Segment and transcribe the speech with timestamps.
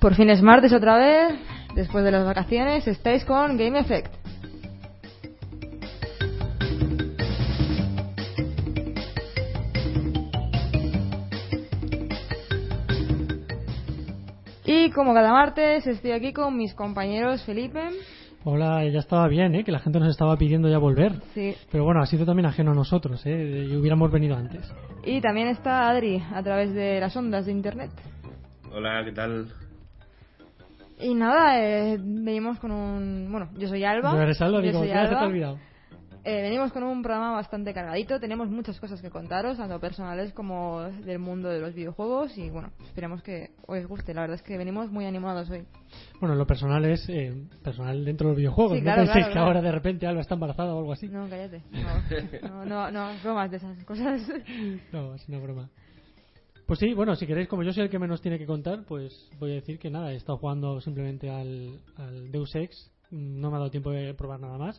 [0.00, 1.38] Por fin es martes otra vez.
[1.74, 4.14] Después de las vacaciones estáis con Game Effect.
[14.64, 17.88] Y como cada martes estoy aquí con mis compañeros Felipe.
[18.44, 19.64] Hola, ya estaba bien, ¿eh?
[19.64, 21.12] que la gente nos estaba pidiendo ya volver.
[21.34, 21.54] Sí.
[21.72, 23.66] Pero bueno, ha sido también ajeno a nosotros, ¿eh?
[23.68, 24.72] y hubiéramos venido antes.
[25.04, 27.90] Y también está Adri a través de las ondas de internet.
[28.72, 29.48] Hola, ¿qué tal?
[31.00, 33.28] Y nada, eh, venimos con un...
[33.30, 34.12] Bueno, yo soy Alba.
[34.12, 34.58] ¿No eres Alba?
[34.58, 35.26] yo Digo, soy ya se te ha Alba.
[35.28, 35.58] olvidado.
[36.24, 40.82] Eh, venimos con un programa bastante cargadito, tenemos muchas cosas que contaros, tanto personales como
[40.82, 44.12] del mundo de los videojuegos y bueno, esperemos que os guste.
[44.12, 45.64] La verdad es que venimos muy animados hoy.
[46.20, 48.72] Bueno, lo personal es eh, personal dentro de los videojuegos.
[48.74, 49.46] Sí, no claro, penséis claro, que claro.
[49.46, 51.08] ahora de repente Alba está embarazada o algo así.
[51.08, 51.62] No, cállate.
[52.42, 54.20] No, no, no, no, bromas de esas cosas.
[54.92, 55.70] No, es una broma.
[56.68, 59.30] Pues sí, bueno, si queréis, como yo soy el que menos tiene que contar, pues
[59.40, 63.56] voy a decir que nada, he estado jugando simplemente al, al Deus Ex, no me
[63.56, 64.78] ha dado tiempo de probar nada más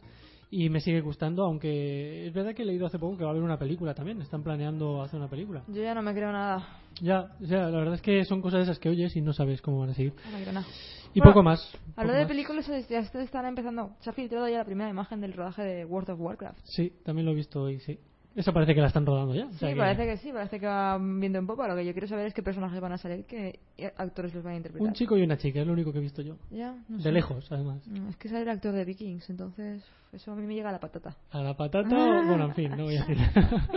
[0.51, 3.33] y me sigue gustando, aunque es verdad que he leído hace poco que va a
[3.33, 5.63] haber una película también, están planeando hacer una película.
[5.67, 6.79] Yo ya no me creo nada.
[7.01, 9.89] Ya, la verdad es que son cosas esas que oyes y no sabes cómo van
[9.89, 10.13] a seguir.
[10.25, 10.67] No me creo nada.
[11.15, 11.75] Y Bueno, poco más.
[11.95, 12.31] Hablando de más.
[12.31, 13.95] películas, ya están empezando.
[14.01, 16.59] Se ha filtrado ya la primera imagen del rodaje de World of Warcraft.
[16.65, 17.99] Sí, también lo he visto hoy, sí.
[18.35, 19.47] Eso parece que la están rodando ya.
[19.47, 21.67] o Sí, sea que- parece que sí, parece que va viendo en popa.
[21.67, 23.59] Lo que yo quiero saber es qué personajes van a salir, qué
[23.97, 24.87] actores los van a interpretar.
[24.87, 26.35] Un chico y una chica, es lo único que he visto yo.
[26.51, 27.11] Ya, no De sé.
[27.11, 27.85] lejos, además.
[27.87, 30.71] No, es que sale el actor de Vikings, entonces eso a mí me llega a
[30.71, 31.17] la patata.
[31.31, 33.17] A la patata, o- bueno, en fin, no voy a decir.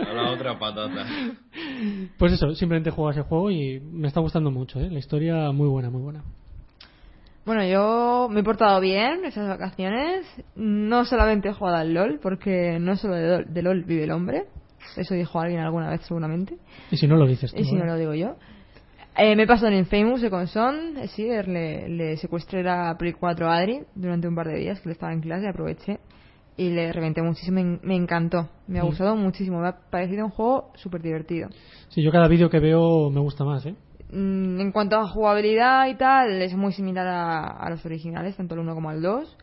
[0.07, 1.05] A la otra patata.
[2.17, 4.89] Pues eso, simplemente juego a ese juego y me está gustando mucho, ¿eh?
[4.89, 6.23] La historia muy buena, muy buena.
[7.45, 10.25] Bueno, yo me he portado bien esas vacaciones.
[10.55, 14.11] No solamente he jugado al LOL, porque no solo de LOL, de LOL vive el
[14.11, 14.45] hombre.
[14.95, 16.55] Eso dijo alguien alguna vez seguramente.
[16.91, 17.59] Y si no lo dices tú.
[17.59, 17.87] Y si no ¿eh?
[17.87, 18.35] lo digo yo.
[19.17, 20.97] Eh, me he pasado en Infamous de Conson.
[20.97, 24.79] Eh, sí, le, le secuestré la Play 4 a Adri durante un par de días
[24.79, 25.99] que le estaba en clase, aproveché.
[26.55, 28.49] Y le reventé muchísimo, me, me encantó.
[28.67, 28.87] Me ha Mm.
[28.87, 29.59] gustado muchísimo.
[29.59, 31.49] Me ha parecido un juego súper divertido.
[31.89, 33.75] Sí, yo cada vídeo que veo me gusta más, ¿eh?
[34.13, 38.53] Mm, En cuanto a jugabilidad y tal, es muy similar a, a los originales, tanto
[38.53, 39.37] el 1 como el 2.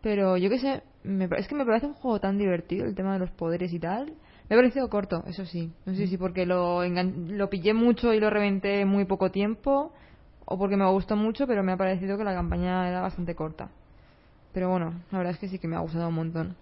[0.00, 3.12] Pero yo qué sé, me, es que me parece un juego tan divertido el tema
[3.12, 4.14] de los poderes y tal.
[4.48, 5.72] Me ha parecido corto, eso sí.
[5.84, 6.80] No sé si porque lo,
[7.50, 9.92] pillé mucho y lo reventé en muy poco tiempo,
[10.44, 13.70] o porque me gustó mucho, pero me ha parecido que la campaña era bastante corta.
[14.52, 16.56] Pero bueno, la verdad es que sí que me ha gustado un montón.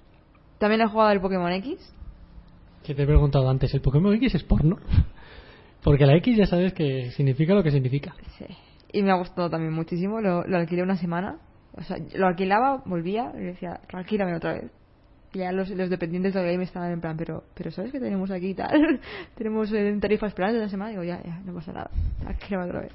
[0.59, 1.95] También he jugado el Pokémon X.
[2.83, 4.79] Que te he preguntado antes, ¿el Pokémon X es porno?
[5.85, 8.15] Porque la X ya sabes que significa lo que significa.
[8.39, 8.47] Sí.
[8.91, 10.21] Y me ha gustado también muchísimo.
[10.21, 11.37] Lo, lo alquilé una semana.
[11.77, 14.71] O sea, lo alquilaba, volvía y decía, alquílame otra vez.
[15.35, 18.31] Y ya los, los dependientes de game estaban en plan, pero, pero ¿sabes que tenemos
[18.31, 19.01] aquí y tal?
[19.37, 20.91] tenemos eh, tarifas planes de la semana.
[20.91, 21.91] Digo, ya, ya, no pasa nada.
[22.25, 22.93] Alquílame otra vez.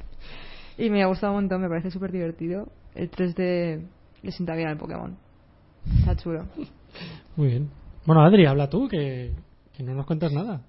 [0.78, 2.70] Y me ha gustado un montón, me parece súper divertido.
[2.96, 3.86] El 3D
[4.24, 5.16] le sienta bien al Pokémon.
[6.00, 6.48] Está chulo.
[7.36, 7.70] Muy bien.
[8.06, 9.34] Bueno, Adri, habla tú, que,
[9.74, 10.62] que no nos cuentas nada.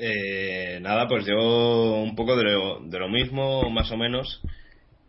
[0.00, 4.40] Eh, nada, pues yo un poco de lo, de lo mismo, más o menos.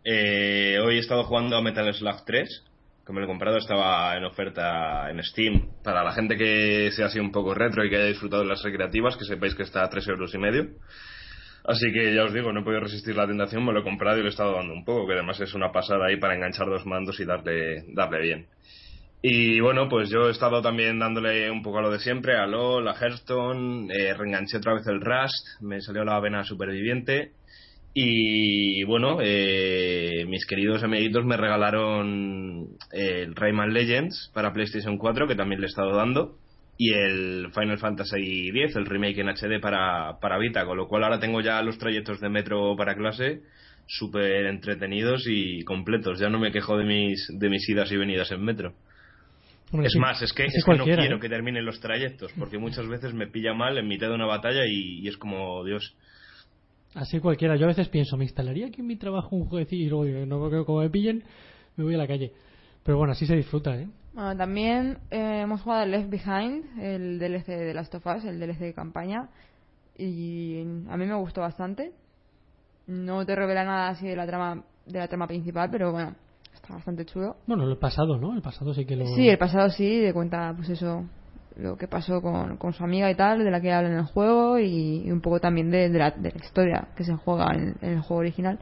[0.04, 2.64] Eh, hoy he estado jugando a Metal Slug 3,
[3.06, 5.68] que me lo he comprado, estaba en oferta en Steam.
[5.84, 8.64] Para la gente que sea así un poco retro y que haya disfrutado de las
[8.64, 10.70] recreativas, que sepáis que está a 3 euros y medio.
[11.64, 14.18] Así que ya os digo, no he podido resistir la tentación, me lo he comprado
[14.18, 16.66] y lo he estado dando un poco, que además es una pasada ahí para enganchar
[16.66, 18.46] dos mandos y darle, darle bien.
[19.22, 22.46] Y bueno, pues yo he estado también dándole un poco a lo de siempre, a
[22.46, 27.32] LOL, a Hearthstone, eh, reenganché otra vez el Rust, me salió la vena superviviente.
[27.92, 35.34] Y bueno, eh, mis queridos amiguitos me regalaron el Rayman Legends para PlayStation 4, que
[35.34, 36.36] también le he estado dando,
[36.78, 41.04] y el Final Fantasy X, el remake en HD para, para Vita, con lo cual
[41.04, 43.42] ahora tengo ya los trayectos de metro para clase
[43.86, 46.20] súper entretenidos y completos.
[46.20, 48.72] Ya no me quejo de mis, de mis idas y venidas en metro.
[49.72, 51.20] Es sí, más, es que, es que no quiero ¿eh?
[51.20, 54.66] que terminen los trayectos, porque muchas veces me pilla mal en mitad de una batalla
[54.66, 55.94] y, y es como, Dios.
[56.94, 57.56] Así cualquiera.
[57.56, 60.26] Yo a veces pienso, me instalaría aquí en mi trabajo un jueguecillo y luego digo,
[60.26, 61.22] no, porque como me pillen,
[61.76, 62.32] me voy a la calle.
[62.82, 63.88] Pero bueno, así se disfruta, ¿eh?
[64.12, 68.40] Bueno, también eh, hemos jugado al Left Behind, el DLC de Last of Us, el
[68.40, 69.28] DLC de campaña.
[69.96, 71.92] Y a mí me gustó bastante.
[72.88, 76.16] No te revela nada así de la trama de la trama principal, pero bueno,
[76.70, 77.36] está bastante chulo.
[77.46, 78.34] Bueno, el pasado, ¿no?
[78.34, 79.06] El pasado sí que lo...
[79.06, 81.04] Sí, el pasado sí, de cuenta, pues eso,
[81.56, 84.04] lo que pasó con, con su amiga y tal, de la que habla en el
[84.04, 87.52] juego, y, y un poco también de, de la, de la historia que se juega
[87.54, 88.58] en, en el juego original.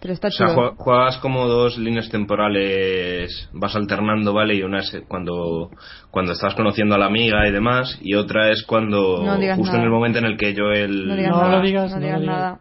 [0.00, 0.72] Pero está O sea, chulo.
[0.72, 4.56] jue- juegas como dos líneas temporales, vas alternando, ¿vale?
[4.56, 5.70] Y una es cuando,
[6.10, 9.78] cuando estás conociendo a la amiga y demás, y otra es cuando, No justo nada.
[9.78, 10.54] en el momento en el que.
[10.54, 10.70] No
[11.14, 12.58] digas No nada, lo digas, no no, digas lo digas.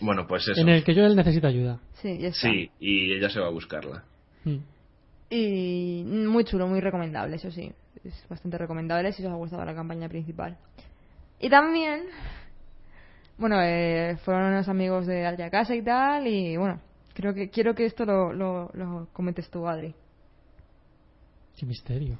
[0.00, 0.60] Bueno, pues eso.
[0.60, 1.80] En el que yo él necesita ayuda.
[1.94, 2.50] Sí, ya está.
[2.50, 4.04] Sí, y ella se va a buscarla.
[4.44, 4.56] Mm.
[5.30, 7.72] Y muy chulo, muy recomendable, eso sí.
[8.04, 10.56] Es bastante recomendable si os ha gustado la campaña principal.
[11.40, 12.04] Y también,
[13.36, 16.80] bueno, eh, fueron unos amigos de Alta Casa y tal, y bueno,
[17.14, 19.94] creo que quiero que esto lo, lo, lo comentes tú, Adri.
[21.58, 22.18] Qué misterio.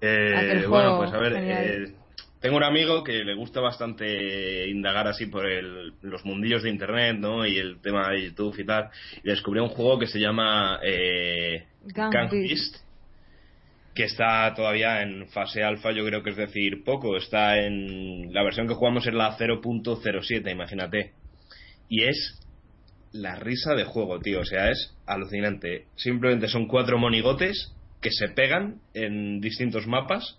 [0.00, 1.94] Eh, Aquel bueno, pues a ver, eh,
[2.40, 7.16] tengo un amigo que le gusta bastante indagar así por el- los mundillos de internet,
[7.18, 7.46] ¿no?
[7.46, 8.88] Y el tema de YouTube y tal.
[9.22, 11.66] Y descubrió un juego que se llama eh,
[12.10, 12.30] Gang.
[12.48, 12.76] Beast,
[13.94, 17.16] que está todavía en fase alfa, yo creo que es decir, poco.
[17.16, 18.32] Está en.
[18.32, 21.12] La versión que jugamos es la 0.07, imagínate.
[21.88, 22.40] Y es
[23.12, 24.40] la risa de juego, tío.
[24.40, 25.86] O sea, es alucinante.
[25.96, 30.38] Simplemente son cuatro monigotes que se pegan en distintos mapas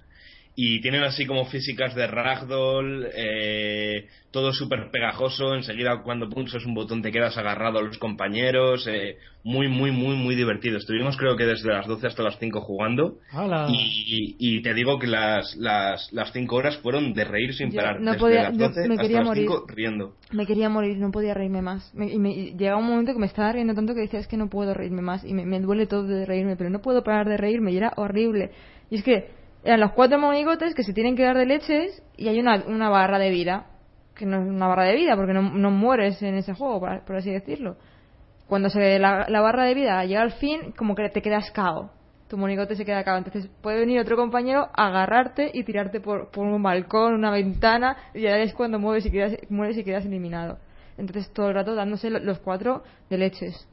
[0.55, 5.55] y tienen así como físicas de ragdoll, eh, todo súper pegajoso.
[5.55, 8.85] Enseguida, cuando pulsas un botón, te quedas agarrado a los compañeros.
[8.87, 10.77] eh, muy, muy, muy, muy divertido.
[10.77, 13.17] Estuvimos, creo que desde las 12 hasta las 5 jugando.
[13.71, 17.77] Y, y te digo que las, las, las cinco horas fueron de reír sin Yo
[17.77, 18.01] parar.
[18.01, 19.43] no desde podía- las yo 12 me hasta quería las morir.
[19.47, 20.15] 5 riendo.
[20.31, 21.91] Me quería morir, no podía reírme más.
[21.95, 24.27] Me- y me y llegaba un momento que me estaba riendo tanto que decía, es
[24.27, 25.23] que no puedo reírme más.
[25.25, 27.71] Y me, me duele todo de reírme, pero no puedo parar de reírme.
[27.71, 28.51] Y era horrible.
[28.91, 32.27] Y es que eran los cuatro monigotes que se tienen que dar de leches y
[32.27, 33.67] hay una, una barra de vida.
[34.15, 37.15] Que no es una barra de vida, porque no, no mueres en ese juego, por,
[37.15, 37.77] así decirlo.
[38.47, 41.91] Cuando se la, la barra de vida llega al fin, como que te quedas cao.
[42.27, 43.17] Tu monigote se queda cao.
[43.17, 48.21] Entonces puede venir otro compañero, agarrarte y tirarte por, por un balcón, una ventana, y
[48.21, 50.57] ya es cuando mueves y quedas, mueres y quedas eliminado.
[50.97, 53.67] Entonces todo el rato dándose lo- los cuatro de leches.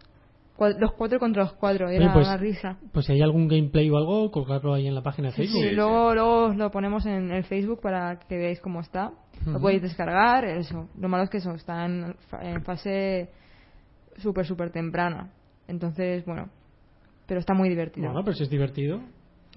[0.59, 2.79] Los cuatro contra los cuatro, era Oye, pues, una risa.
[2.93, 5.63] Pues si hay algún gameplay o algo, colgarlo ahí en la página de Sí, Facebook.
[5.63, 5.75] sí, sí.
[5.77, 9.13] luego, luego os lo ponemos en el Facebook para que veáis cómo está.
[9.47, 10.89] Lo podéis descargar, eso.
[10.99, 13.31] Lo malo es que eso, está en, fa- en fase
[14.17, 15.31] súper, súper temprana.
[15.69, 16.49] Entonces, bueno,
[17.27, 18.07] pero está muy divertido.
[18.09, 19.01] Bueno, pero si es divertido.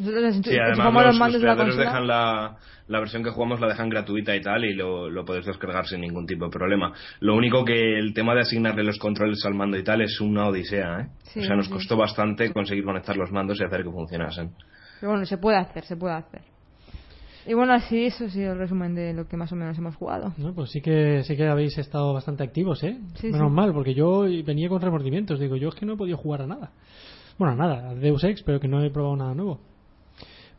[0.01, 1.86] Sí, además los los, mandos de la creadores consola.
[1.86, 2.57] dejan la,
[2.88, 6.01] la versión que jugamos la dejan gratuita y tal y lo, lo podéis descargar sin
[6.01, 6.92] ningún tipo de problema.
[7.19, 10.48] Lo único que el tema de asignarle los controles al mando y tal es una
[10.48, 11.07] odisea, ¿eh?
[11.24, 11.71] Sí, o sea, nos sí.
[11.71, 14.51] costó bastante conseguir conectar los mandos y hacer que funcionasen.
[15.00, 16.42] Pero bueno, se puede hacer, se puede hacer.
[17.48, 19.95] Y bueno, así, eso ha sido el resumen de lo que más o menos hemos
[19.95, 20.31] jugado.
[20.38, 23.00] No, pues sí que sí que habéis estado bastante activos, ¿eh?
[23.15, 23.56] Sí, Menos sí.
[23.56, 25.39] mal, porque yo venía con remordimientos.
[25.39, 26.71] Digo, yo es que no he podido jugar a nada.
[27.39, 29.59] Bueno, a nada, a Deus Ex, pero que no he probado nada nuevo.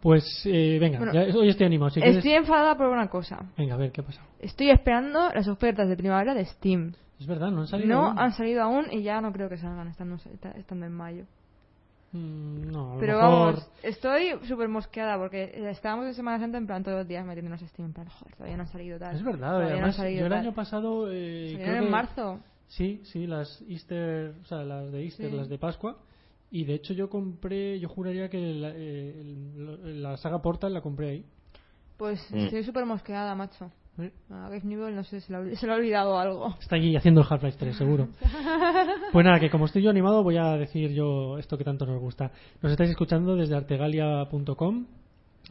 [0.02, 1.90] Pues, eh, venga, Bueno, ya- hoy estoy animado.
[1.90, 3.38] Si quieres- Estoy enfadada por una cosa.
[3.56, 4.26] Venga, a ver, ¿qué ha pasado?
[4.40, 6.92] Estoy esperando las ofertas de primavera de Steam.
[7.20, 7.88] Es verdad, no han salido.
[7.88, 8.18] No aún.
[8.18, 10.16] han salido aún y ya no creo que salgan estando,
[10.56, 11.24] estando en mayo.
[12.10, 16.58] Mm, no, a Pero mejor- vamos, estoy súper mosqueada porque eh, estábamos en Semana Santa
[16.58, 17.86] en plan todos los días metiéndonos a Steam.
[17.88, 19.14] En plan, joder, todavía no ha salido tal.
[19.14, 20.40] Es verdad, todavía no además, salido yo el tal.
[20.40, 21.08] año pasado.
[21.12, 22.40] Eh, creo en que- marzo.
[22.66, 25.36] Sí, sí, las Easter, o sea, las de Easter, Sí.
[25.36, 25.96] las de Pascua.
[26.54, 30.82] Y de hecho yo compré, yo juraría que la, eh, el- la saga Portal la
[30.82, 31.24] compré ahí.
[31.96, 32.36] Pues Mm.
[32.36, 33.72] estoy súper mosqueada, macho.
[33.98, 34.10] ¿eh?
[34.30, 36.54] A Gabe Newell, no sé, se le, ha, se le ha olvidado algo.
[36.60, 38.08] Está allí haciendo el Half-Life 3, seguro.
[39.12, 42.00] pues nada, que como estoy yo animado, voy a decir yo esto que tanto nos
[42.00, 42.30] gusta.
[42.62, 44.86] Nos estáis escuchando desde artegalia.com.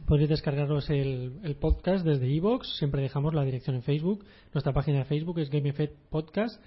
[0.06, 2.66] Podéis descargaros el, el podcast desde iVoox.
[2.78, 4.24] Siempre dejamos la dirección en Facebook.
[4.54, 6.60] Nuestra página de Facebook es Game Effect Podcast.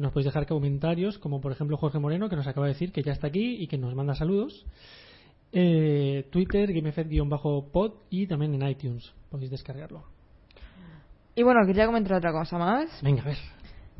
[0.00, 3.02] Nos podéis dejar comentarios, como por ejemplo Jorge Moreno, que nos acaba de decir que
[3.02, 4.64] ya está aquí y que nos manda saludos.
[5.52, 9.12] Eh, Twitter, GameEffect-pod y también en iTunes.
[9.30, 10.04] Podéis descargarlo.
[11.34, 12.88] Y bueno, quería comentar otra cosa más.
[13.02, 13.36] Venga, a ver.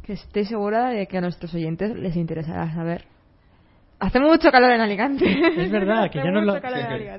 [0.02, 3.04] Que estoy segura de que a nuestros oyentes les interesará saber.
[4.00, 5.24] Hace mucho calor en Alicante.
[5.62, 6.54] Es verdad, que ya nos lo,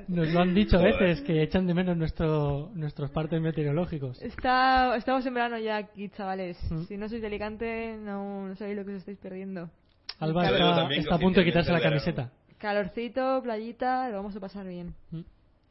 [0.08, 4.20] nos lo han dicho a veces, que echan de menos nuestro, nuestros partes meteorológicos.
[4.20, 6.58] Está, estamos en verano ya aquí, chavales.
[6.70, 6.82] Mm.
[6.82, 9.70] Si no sois de Alicante, no, no sabéis lo que os estáis perdiendo.
[10.18, 11.96] Alba está, está a punto de el quitarse la verano.
[12.00, 12.30] camiseta.
[12.58, 14.94] Calorcito, playita, lo vamos a pasar bien.
[15.10, 15.20] Mm.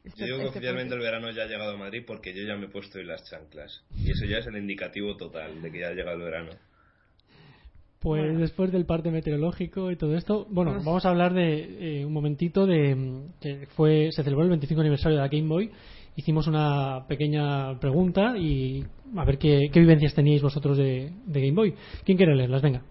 [0.04, 1.04] Este- Yo digo que este oficialmente el puente.
[1.04, 3.84] verano ya ha llegado a Madrid porque yo ya me he puesto hoy las chanclas.
[3.96, 6.50] Y eso ya es el indicativo total de que ya ha llegado el verano.
[8.02, 8.40] Pues Bueno.
[8.40, 12.12] después del parte meteorológico y todo esto, bueno, Vamos- vamos a hablar de eh, un
[12.12, 15.70] momentito de que fue se celebró el 25 aniversario de la Game Boy.
[16.16, 18.84] Hicimos una pequeña pregunta y
[19.16, 21.74] a ver qué, qué vivencias teníais vosotros de, de Game Boy.
[22.04, 22.60] ¿Quién quiere leerlas?
[22.60, 22.82] Venga.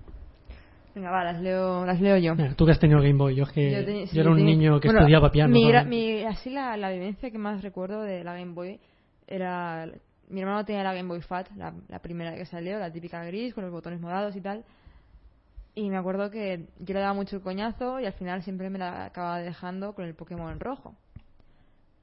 [0.96, 2.34] Venga, va, las leo, las leo yo.
[2.56, 4.38] Tú que has tenido Game Boy, yo es que Yo yo, tenía- sí, era un
[4.38, 5.54] tenía- niño que bueno, estudiaba piano.
[5.54, 5.90] Mi, gra- ¿no?
[5.90, 8.80] mi- así la, la vivencia que más recuerdo de la Game Boy
[9.28, 9.90] era.
[10.30, 13.54] Mi hermano tenía la Game Boy Fat, la, la primera que salió, la típica gris,
[13.54, 14.64] con los botones morados y tal.
[15.74, 18.78] Y me acuerdo que yo le daba mucho el coñazo y al final siempre me
[18.80, 20.96] la acababa dejando con el Pokémon rojo.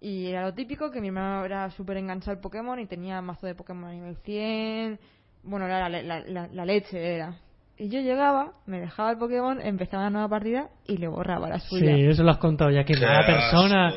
[0.00, 3.46] Y era lo típico que mi hermano era súper enganchado al Pokémon y tenía mazo
[3.46, 4.98] de Pokémon a nivel 100.
[5.42, 7.34] Bueno, era la, la- la- la leche, era.
[7.76, 11.60] Y yo llegaba, me dejaba el Pokémon, empezaba una nueva partida y le borraba la
[11.60, 11.94] Sí, suya.
[12.10, 13.92] eso lo has contado ya que mala persona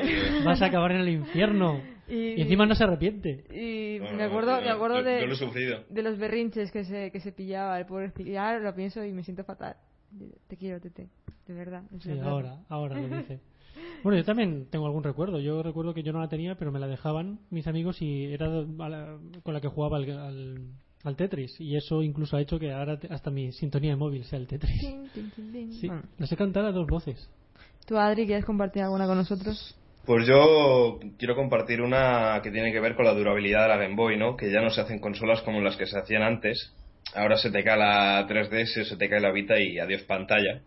[0.46, 3.46] vas a acabar en el infierno Y, y encima no se arrepiente.
[3.54, 5.84] y Bueno, me acuerdo, yo- me acuerdo yo- de, Yo lo he sufrido.
[5.90, 9.12] de los berrinches que se, que se pillaba el pobre y ahora lo pienso y
[9.14, 9.76] me siento fatal.
[10.48, 11.08] Te quiero, Tete,
[11.48, 11.84] de verdad.
[12.02, 12.28] Sí, verdad.
[12.28, 13.40] ahora, ahora lo dice.
[14.04, 15.40] Bueno, yo también tengo algún recuerdo.
[15.40, 18.48] Yo recuerdo que yo no la tenía, pero me la dejaban mis amigos y era
[18.48, 20.58] a la- con la que jugaba al, al,
[21.04, 21.60] al Tetris.
[21.62, 24.48] Y eso incluso ha hecho que ahora te- hasta mi sintonía de móvil sea el
[24.48, 24.82] Tetris.
[25.80, 27.30] Sí, Bueno, la sé cantar a dos voces.
[27.86, 29.78] ¿Tú, Adri, quieres compartir alguna con nosotros?
[30.06, 33.96] Pues yo quiero compartir una que tiene que ver con la durabilidad de la Game
[33.96, 34.36] Boy, ¿no?
[34.36, 36.74] Que ya no se hacen consolas como las que se hacían antes.
[37.14, 40.62] Ahora se te cae la 3DS, se te cae la Vita y adiós pantalla.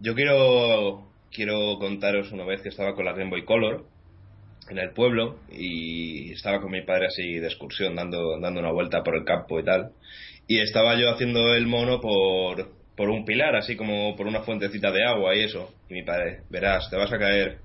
[0.00, 3.84] Yo quiero quiero contaros una vez que estaba con la Game Boy Color
[4.70, 9.02] en el pueblo y estaba con mi padre así de excursión dando dando una vuelta
[9.02, 9.92] por el campo y tal
[10.48, 14.90] y estaba yo haciendo el mono por por un pilar así como por una fuentecita
[14.90, 17.58] de agua y eso y mi padre verás te vas a caer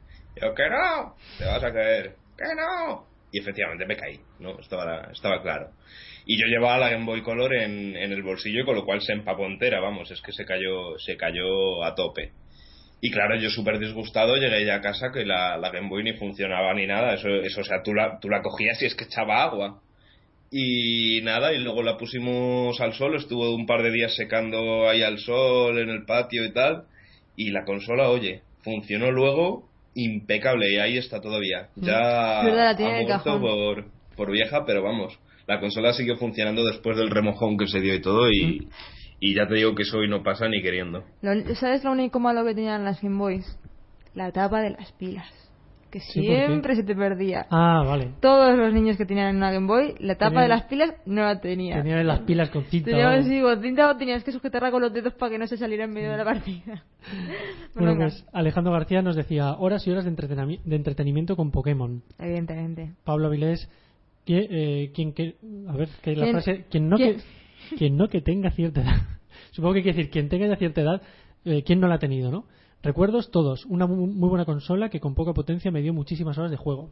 [0.55, 5.41] que no te vas a caer que no y efectivamente me caí no estaba estaba
[5.41, 5.71] claro
[6.25, 9.13] y yo llevaba la Game Boy Color en, en el bolsillo con lo cual se
[9.13, 12.31] empapó entera vamos es que se cayó se cayó a tope
[13.03, 16.13] y claro, yo súper disgustado llegué ya a casa que la, la Game Boy ni
[16.13, 17.15] funcionaba ni nada.
[17.15, 19.81] Eso, eso o sea, tú la, tú la cogías y es que echaba agua.
[20.51, 25.01] Y nada, y luego la pusimos al sol, estuvo un par de días secando ahí
[25.01, 26.83] al sol en el patio y tal.
[27.35, 31.69] Y la consola, oye, funcionó luego impecable y ahí está todavía.
[31.75, 36.17] Ya Es verdad, la tiene ha muerto por, por vieja, pero vamos, la consola siguió
[36.17, 38.29] funcionando después del remojón que se dio y todo.
[38.31, 38.67] Y,
[39.19, 41.03] y ya te digo que eso hoy no pasa ni queriendo.
[41.21, 43.57] Lo- ¿Sabes lo único malo que tenían las Game Boys?
[44.13, 45.27] La tapa de las pilas.
[45.91, 47.45] Que Sí, siempre se te perdía.
[47.49, 48.11] Ah, vale.
[48.21, 51.21] Todos los niños que tenían una Game Boy, la tapa Tenían- de las pilas no
[51.23, 51.83] la tenían.
[51.83, 52.91] Tenía las pilas con cinta.
[52.91, 55.47] Tenías o- así, con cinta o tenías que sujetarla con los dedos para que no
[55.47, 56.83] se saliera en medio de la partida.
[57.75, 62.01] Bueno, pues Alejandro García nos decía horas y horas de, entretenami- de entretenimiento con Pokémon.
[62.19, 62.91] Evidentemente.
[63.03, 63.69] Pablo Avilés,
[64.25, 65.35] que, eh, quien que,
[65.67, 67.17] a ver, que la ¿Quién- frase, quien no quién-
[67.69, 68.95] que, quien no que tenga cierta edad.
[69.51, 71.01] Supongo que quiere decir quien tenga ya cierta edad,
[71.45, 72.45] eh, quien no la ha tenido, ¿no?
[72.83, 76.49] Recuerdos todos, una mu- muy buena consola que con poca potencia me dio muchísimas horas
[76.51, 76.89] de juego.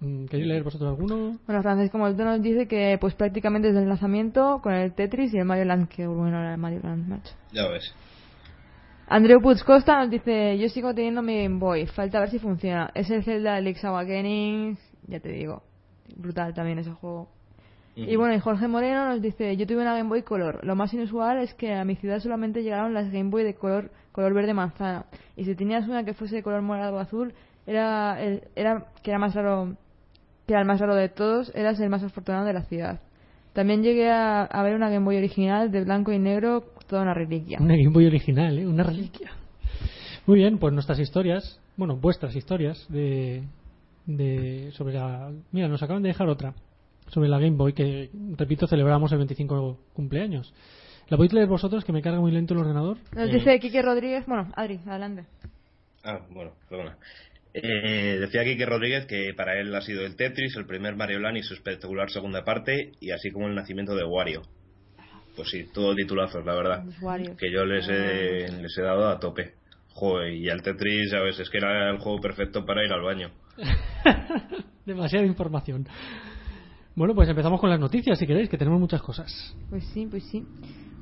[0.00, 1.38] Mm, ¿Queréis leer vosotros alguno?
[1.46, 5.38] Bueno, Francisco Molto nos dice que pues prácticamente desde el lanzamiento con el Tetris y
[5.38, 7.32] el Mario Land, que bueno era el Mario Land, macho.
[7.52, 7.94] Ya ves.
[9.08, 12.90] Andreu Puig Costa nos dice, yo sigo teniendo mi Game Boy, falta ver si funciona.
[12.94, 15.62] Es el Zelda Link's Awakening, ya te digo,
[16.16, 17.28] brutal también ese juego.
[17.98, 20.60] Y bueno, y Jorge Moreno nos dice, yo tuve una Game Boy Color.
[20.64, 23.90] Lo más inusual es que a mi ciudad solamente llegaron las Game Boy de color
[24.12, 25.06] color verde manzana.
[25.36, 27.32] Y si tenías una que fuese de color morado o azul,
[27.66, 29.74] era, el- era que era más raro,
[30.46, 33.00] que era el más raro de todos, eras el más afortunado de la ciudad.
[33.54, 37.14] También llegué a, a ver una Game Boy original de blanco y negro, toda una
[37.14, 37.58] reliquia.
[37.60, 38.66] Una Game Boy original, ¿eh?
[38.66, 39.30] Una reliquia.
[40.26, 43.42] Muy bien, pues nuestras historias, bueno, vuestras historias de,
[44.06, 45.30] de sobre la...
[45.52, 46.52] Mira, nos acaban de dejar otra
[47.08, 50.52] sobre la Game Boy que, repito, celebramos el 25 cumpleaños.
[51.08, 52.98] ¿La podéis leer vosotros que me carga muy lento el ordenador?
[53.14, 53.32] Nos Eh.
[53.32, 55.24] dice Quique Rodríguez, bueno, Adri, adelante.
[56.04, 56.96] Ah, bueno, perdona.
[57.54, 61.38] Eh, decía Quique Rodríguez que para él ha sido el Tetris, el primer Mario Land
[61.38, 64.42] y su espectacular segunda parte, y así como el nacimiento de Wario.
[65.36, 66.84] Pues sí, todo titulazos, la verdad.
[67.00, 67.36] Warriors.
[67.38, 69.54] Que yo les he, les he dado a tope.
[69.94, 73.02] Joder, y al Tetris, a veces, es que era el juego perfecto para ir al
[73.02, 73.30] baño.
[74.84, 75.86] Demasiada información.
[76.96, 79.54] Bueno, pues empezamos con las noticias, si queréis, que tenemos muchas cosas.
[79.68, 80.46] Pues sí, pues sí.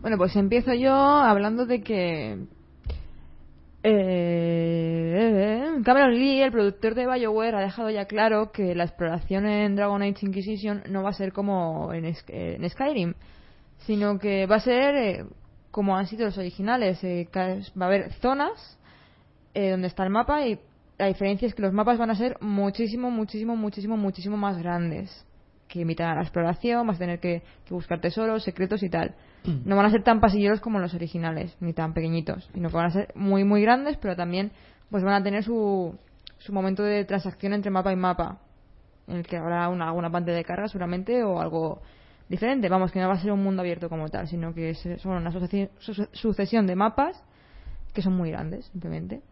[0.02, 2.46] Bueno, pues empiezo yo hablando de que
[3.84, 9.76] eh, Cameron Lee, el productor de BioWare, ha dejado ya claro que la exploración en
[9.76, 13.14] Dragon Age Inquisition no va a ser como en, Sk- eh, en Skyrim,
[13.86, 15.24] sino que va a ser eh,
[15.70, 17.02] como han sido los originales.
[17.04, 18.78] eh, va a haber zonas
[19.54, 20.58] eh, donde está el mapa y
[20.98, 25.24] la diferencia es que los mapas van a ser muchísimo, muchísimo, muchísimo, muchísimo más grandes.
[25.74, 29.16] Que invitan a la exploración, vas a tener que, que buscar tesoros, secretos y tal.
[29.64, 32.86] No van a ser tan pasilleros como los originales, ni tan pequeñitos, sino que van
[32.86, 34.52] a ser muy, muy grandes, pero también
[34.88, 35.98] pues van a tener su,
[36.38, 38.38] su momento de transacción entre mapa y mapa,
[39.08, 41.82] en el que habrá una, alguna pantalla de carga seguramente o algo
[42.28, 42.68] diferente.
[42.68, 45.12] Vamos, que no va a ser un mundo abierto como tal, sino que es- son
[45.16, 47.20] una sucesi- su- sucesión de mapas
[47.92, 49.22] que son muy grandes, simplemente.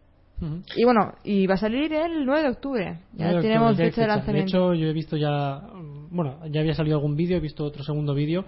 [0.41, 0.61] Ujú.
[0.75, 2.97] Y bueno, y va a salir el 9 de octubre.
[3.13, 4.47] Ya de tenemos octubre, fecha de lanzamiento.
[4.49, 5.61] hecho, yo he visto ya.
[6.13, 8.45] Mm, Bueno, ya había salido algún vídeo, he visto otro segundo vídeo.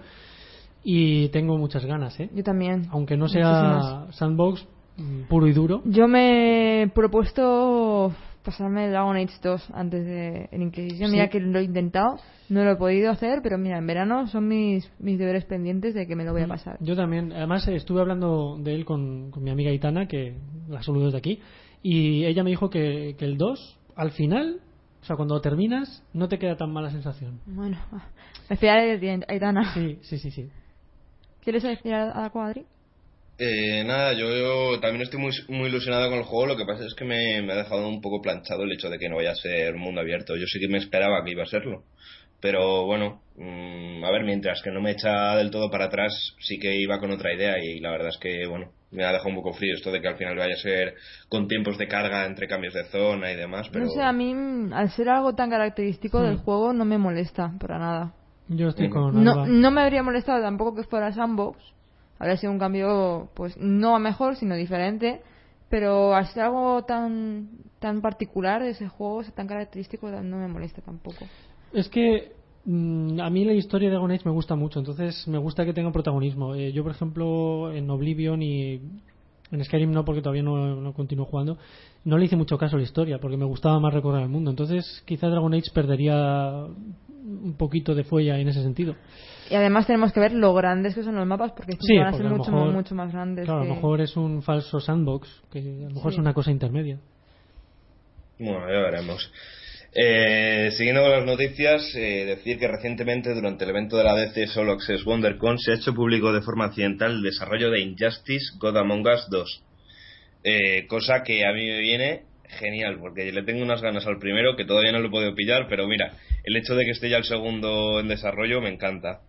[0.88, 2.30] Y tengo muchas ganas, ¿eh?
[2.32, 2.86] Yo también.
[2.90, 4.16] Aunque no sea Muchísimas.
[4.16, 5.82] sandbox mm, puro y duro.
[5.84, 11.10] Yo me he propuesto pasarme Dragon Age 2 antes de en Inquisición.
[11.10, 11.16] Sí.
[11.16, 12.18] Mira que lo he intentado,
[12.48, 16.06] no lo he podido hacer, pero mira, en verano son mis, mis deberes pendientes de
[16.06, 16.76] que me lo voy a pasar.
[16.80, 17.32] Yo también.
[17.32, 20.36] Además, estuve hablando de él con, con mi amiga Itana, que
[20.68, 21.40] la saludo desde aquí.
[21.82, 24.60] Y ella me dijo que, que el 2, al final,
[25.06, 27.38] o sea, cuando terminas, no te queda tan mala sensación.
[27.46, 27.78] Bueno,
[28.50, 29.72] me fiaré de ti, Aitana.
[29.72, 30.50] Sí, sí, sí, sí.
[31.44, 32.66] ¿Quieres decir a la cuadri?
[33.38, 36.46] Eh, nada, yo, yo también estoy muy, muy ilusionado con el juego.
[36.46, 38.98] Lo que pasa es que me, me ha dejado un poco planchado el hecho de
[38.98, 40.34] que no vaya a ser mundo abierto.
[40.34, 41.84] Yo sí que me esperaba que iba a serlo.
[42.40, 46.58] Pero bueno, mm, a ver, mientras que no me echa del todo para atrás, sí
[46.58, 47.62] que iba con otra idea.
[47.62, 50.08] Y la verdad es que, bueno, me ha dejado un poco frío esto de que
[50.08, 50.94] al final vaya a ser
[51.28, 53.68] con tiempos de carga entre cambios de zona y demás.
[53.72, 56.44] Pero No sé, a mí, mm, al ser algo tan característico del Hmm.
[56.44, 58.12] juego, no me molesta para nada.
[58.48, 61.58] Yo estoy con No, no me habría molestado tampoco que fuera sandbox.
[62.18, 65.20] Habría sido un cambio, pues, no a mejor, sino diferente.
[65.68, 67.48] Pero al ser algo tan,
[67.80, 71.26] tan particular de ese juego, tan característico, no me molesta tampoco.
[71.72, 72.35] Es que
[72.66, 75.92] a mí la historia de Dragon Age me gusta mucho, entonces me gusta que tenga
[75.92, 76.54] protagonismo.
[76.54, 78.80] Eh, yo, por ejemplo, en Oblivion y
[79.52, 81.58] en Skyrim no, porque todavía no, no continúo jugando,
[82.04, 84.50] no le hice mucho caso a la historia, porque me gustaba más recorrer el mundo.
[84.50, 86.64] Entonces, quizá Dragon Age perdería
[87.28, 88.94] un poquito de fuella en ese sentido.
[89.50, 92.10] Y además tenemos que ver lo grandes que son los mapas, porque Sí, van a
[92.10, 93.44] porque ser a mucho, mejor- mucho más grandes.
[93.44, 96.16] Claro, a lo mejor es un falso sandbox, que a lo mejor Sí.
[96.16, 96.98] es una cosa intermedia.
[98.38, 99.30] Bueno, ya veremos.
[99.98, 104.46] Eh, siguiendo con las noticias, eh, decir que recientemente durante el evento de la DC
[104.48, 108.76] Solo Access WonderCon se ha hecho público de forma accidental el desarrollo de Injustice God
[108.76, 109.62] Among Us 2.
[110.44, 114.54] Eh, cosa que a mí me viene genial, porque le tengo unas ganas al primero
[114.54, 116.12] que todavía no lo he podido pillar, pero mira,
[116.44, 119.20] el hecho de que esté ya el segundo en desarrollo me encanta.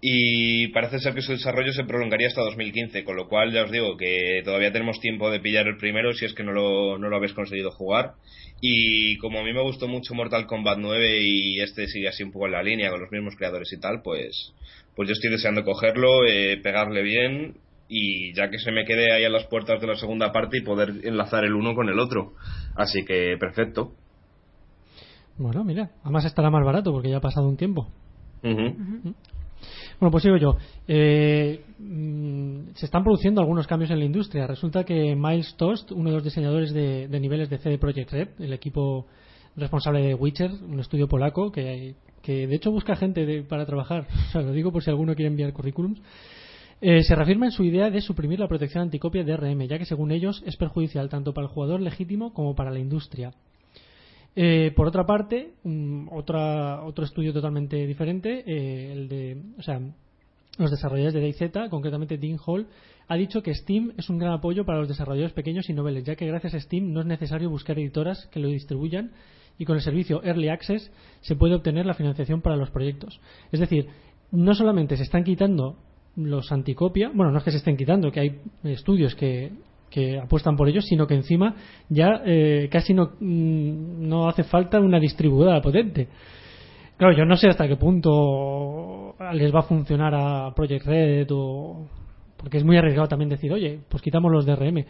[0.00, 3.72] Y parece ser que su desarrollo se prolongaría hasta 2015, con lo cual ya os
[3.72, 7.08] digo que todavía tenemos tiempo de pillar el primero si es que no lo, no
[7.08, 8.12] lo habéis conseguido jugar.
[8.60, 12.30] Y como a mí me gustó mucho Mortal Kombat 9 y este sigue así un
[12.30, 14.52] poco en la línea con los mismos creadores y tal, pues,
[14.94, 17.56] pues yo estoy deseando cogerlo, eh, pegarle bien
[17.88, 20.62] y ya que se me quede ahí a las puertas de la segunda parte y
[20.62, 22.34] poder enlazar el uno con el otro.
[22.76, 23.94] Así que perfecto.
[25.38, 27.88] Bueno, mira, además estará más barato porque ya ha pasado un tiempo.
[28.42, 29.14] Ujú.
[30.00, 30.56] Bueno, pues sigo yo.
[30.86, 34.46] Eh, mm, se están produciendo algunos cambios en la industria.
[34.46, 38.28] Resulta que Miles Tost, uno de los diseñadores de, de niveles de CD Projekt Red,
[38.38, 39.06] el equipo
[39.56, 44.06] responsable de Witcher, un estudio polaco que, que de hecho busca gente de- para trabajar,
[44.28, 46.00] o sea, lo digo por si alguno quiere enviar currículums,
[46.80, 49.84] eh, se reafirma en su idea de suprimir la protección anticopia de RM, ya que
[49.84, 53.32] según ellos es perjudicial tanto para el jugador legítimo como para la industria.
[54.40, 59.80] Eh, por otra parte, mm, otra, otro estudio totalmente diferente, eh, el de, o sea,
[60.58, 62.68] los desarrolladores de DayZ, concretamente Dean Hall,
[63.08, 66.14] ha dicho que Steam es un gran apoyo para los desarrolladores pequeños y noveles, ya
[66.14, 69.10] que gracias a Steam no es necesario buscar editoras que lo distribuyan
[69.58, 73.20] y con el servicio Early Access se puede obtener la financiación para los proyectos.
[73.50, 73.88] Es decir,
[74.30, 75.78] no solamente se están quitando
[76.14, 79.50] los anticopia, bueno, no es que se estén quitando, que hay estudios que,
[79.90, 81.54] que apuestan por ellos, sino que encima
[81.88, 86.08] ya eh, casi no, mm, no hace falta una distribuidora potente.
[86.96, 91.86] Claro, yo no sé hasta qué punto les va a funcionar a Project Red o...
[92.36, 94.84] Porque es muy arriesgado también decir, oye, pues quitamos los DRM.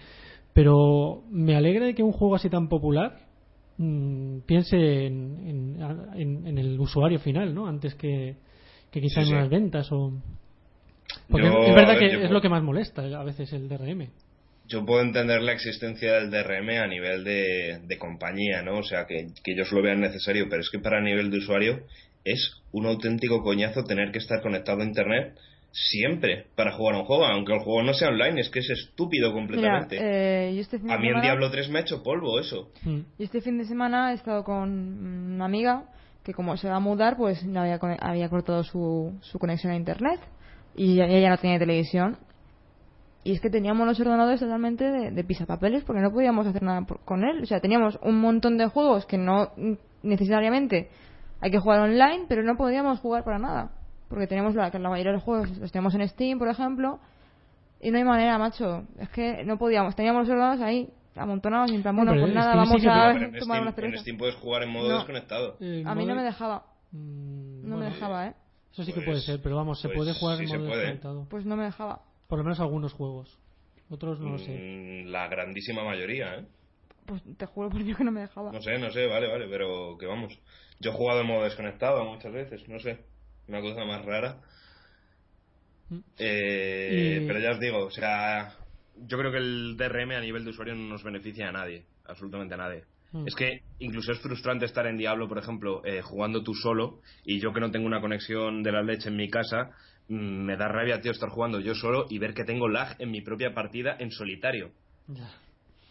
[0.52, 3.20] Pero me alegra de que un juego así tan popular
[3.78, 5.78] mm, piense en, en-
[6.14, 7.66] en- en el usuario final, ¿no?
[7.66, 8.36] Antes que,
[8.90, 10.12] que quizá Sí, en las ventas o...
[11.30, 13.68] Porque Yo, es verdad ver, que es puedo- lo que más molesta a veces el
[13.68, 14.08] DRM.
[14.68, 18.78] Yo puedo entender la existencia del DRM a nivel de, de compañía, ¿no?
[18.78, 21.80] O sea, que, que ellos lo vean necesario, pero es que para nivel de usuario
[22.24, 25.38] es un auténtico coñazo tener que estar conectado a Internet
[25.72, 28.70] siempre para jugar a un juego, aunque el juego no sea online, es que es
[28.70, 29.98] estúpido Mira, completamente.
[30.00, 32.40] eh, yo este fin de a mí el semana- Diablo 3 me ha hecho polvo
[32.40, 32.70] eso.
[32.82, 33.00] Mm.
[33.18, 34.70] Y este fin de semana he estado con
[35.34, 35.84] una amiga
[36.24, 39.72] que como se va a mudar, pues no había, cone- había cortado su, su conexión
[39.72, 40.20] a internet
[40.76, 42.18] y ella no tenía televisión.
[43.24, 46.82] Y es que teníamos los ordenadores totalmente de, de pisapapeles porque no podíamos hacer nada
[46.82, 47.42] por- con él.
[47.42, 49.50] O sea, teníamos un montón de juegos que no
[50.02, 50.88] necesariamente
[51.40, 53.70] hay que jugar online, pero no podíamos jugar para nada.
[54.08, 56.98] Porque teníamos la, que la mayoría de los juegos los teníamos en Steam, por ejemplo,
[57.80, 58.84] y no hay manera, macho.
[58.98, 59.94] Es que no podíamos.
[59.94, 62.88] Teníamos los ordenadores ahí amontonados y en plan, bueno, pues nada, Steam sí vamos que-
[62.88, 62.92] a
[63.40, 63.98] tomar Steam, una en.
[63.98, 64.94] Steam puedes jugar en modo No.
[64.96, 65.56] desconectado.
[65.60, 66.64] Eh, A mí no me dejaba.
[66.92, 68.34] Mm, No me dejaba, ¿eh?
[68.72, 70.68] Eso sí que Pues- puede ser, pero vamos, se pues puede jugar sí en modo
[70.76, 71.26] desconectado.
[71.28, 72.00] Pues no me dejaba.
[72.28, 73.38] Por lo menos algunos juegos.
[73.90, 74.52] Otros no lo sé.
[74.52, 76.46] Mm, La grandísima mayoría, ¿eh?
[77.06, 78.52] Pues te juro por Dios que no me dejaba.
[78.52, 80.38] No sé, no sé, vale, vale, pero que vamos.
[80.78, 82.98] Yo he jugado en modo desconectado muchas veces, no sé.
[83.48, 84.40] Una cosa más rara.
[85.88, 85.98] Mm.
[86.18, 88.52] Eh, Y- Pero ya os digo, o sea,
[88.96, 92.54] yo creo que el DRM a nivel de usuario no nos beneficia a nadie, absolutamente
[92.54, 92.84] a nadie.
[93.12, 93.26] Mm.
[93.26, 97.40] Es que incluso es frustrante estar en Diablo, por ejemplo, eh, jugando tú solo y
[97.40, 99.70] yo que no tengo una conexión de la leche en mi casa,
[100.08, 103.20] me da rabia, tío, estar jugando yo solo y ver que tengo lag en mi
[103.20, 104.70] propia partida en solitario.
[105.08, 105.30] Ya.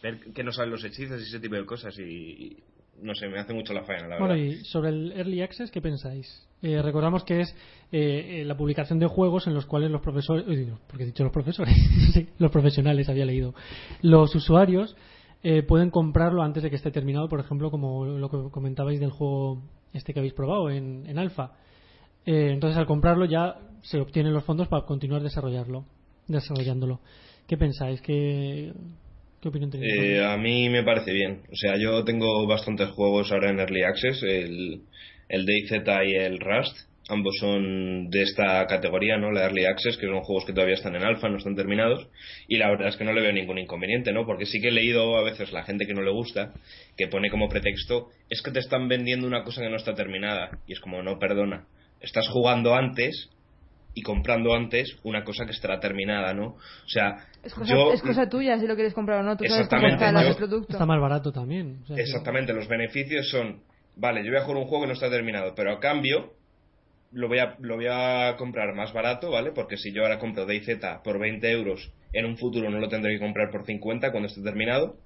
[0.02, 2.56] Ver que no saben los hechizos y ese tipo de cosas y, y
[3.02, 4.46] no sé, me hace mucho la faena, la Bueno, verdad.
[4.46, 6.46] y sobre el Early Access, ¿qué pensáis?
[6.62, 7.54] Eh, recordamos que es
[7.92, 10.44] eh, eh, la publicación de juegos en los cuales los profesores,
[10.88, 11.74] porque he dicho los profesores,
[12.12, 13.54] Sí, los profesionales había leído,
[14.02, 14.96] los usuarios
[15.44, 19.10] eh, pueden comprarlo antes de que esté terminado, por ejemplo, como lo que comentabais del
[19.10, 21.52] juego este que habéis probado en, en alfa.
[22.26, 25.84] Eh, entonces, al comprarlo ya se obtienen los fondos para continuar desarrollarlo,
[26.26, 27.00] desarrollándolo.
[27.46, 28.00] ¿Qué pensáis?
[28.02, 28.72] ¿Qué,
[29.40, 29.92] qué opinión tenéis?
[29.94, 31.42] Eh, a mí me parece bien.
[31.50, 34.82] O sea, yo tengo bastantes juegos ahora en Early Access, el,
[35.28, 36.76] el DayZ y el Rust.
[37.10, 39.32] Ambos son de esta categoría, ¿no?
[39.32, 42.06] La Early Access, que son juegos que todavía están en alfa, no están terminados.
[42.48, 44.26] Y la verdad es que no le veo ningún inconveniente, ¿no?
[44.26, 46.52] Porque sí que he leído a veces la gente que no le gusta,
[46.98, 50.50] que pone como pretexto, es que te están vendiendo una cosa que no está terminada.
[50.66, 51.64] Y es como, no, perdona.
[52.02, 53.30] Estás jugando antes
[53.94, 56.46] y comprando antes una cosa que estará terminada, ¿no?
[56.48, 57.92] O sea, Es cosa, yo...
[57.92, 59.36] es cosa tuya si lo quieres comprar o no.
[59.36, 60.04] Tú sabes cómo Exactamente,
[60.70, 61.80] está yo- más barato también.
[61.82, 63.62] o sea que- Exactamente, los beneficios son,
[63.96, 66.32] vale, yo voy a jugar un juego que no está terminado, pero a cambio
[67.10, 69.50] lo voy a, lo voy a comprar más barato, ¿vale?
[69.52, 70.68] Porque si yo ahora compro DayZ
[71.02, 74.42] por 20 euros, en un futuro no lo tendré que comprar por 50 cuando esté
[74.42, 74.96] terminado.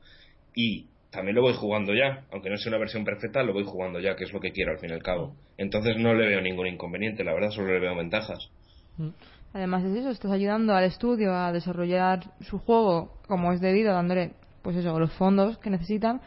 [0.55, 4.01] Y también lo voy jugando ya, aunque no sea una versión perfecta, lo voy jugando
[4.01, 5.35] ya, que es lo que quiero al fin y al cabo.
[5.59, 8.51] Entonces no le veo ningún inconveniente, la verdad, solo le veo ventajas.
[8.99, 9.09] Mm.
[9.55, 14.33] Además es eso, estás ayudando al estudio a desarrollar su juego como es debido, dándole
[14.63, 16.21] pues eso, los fondos que necesitan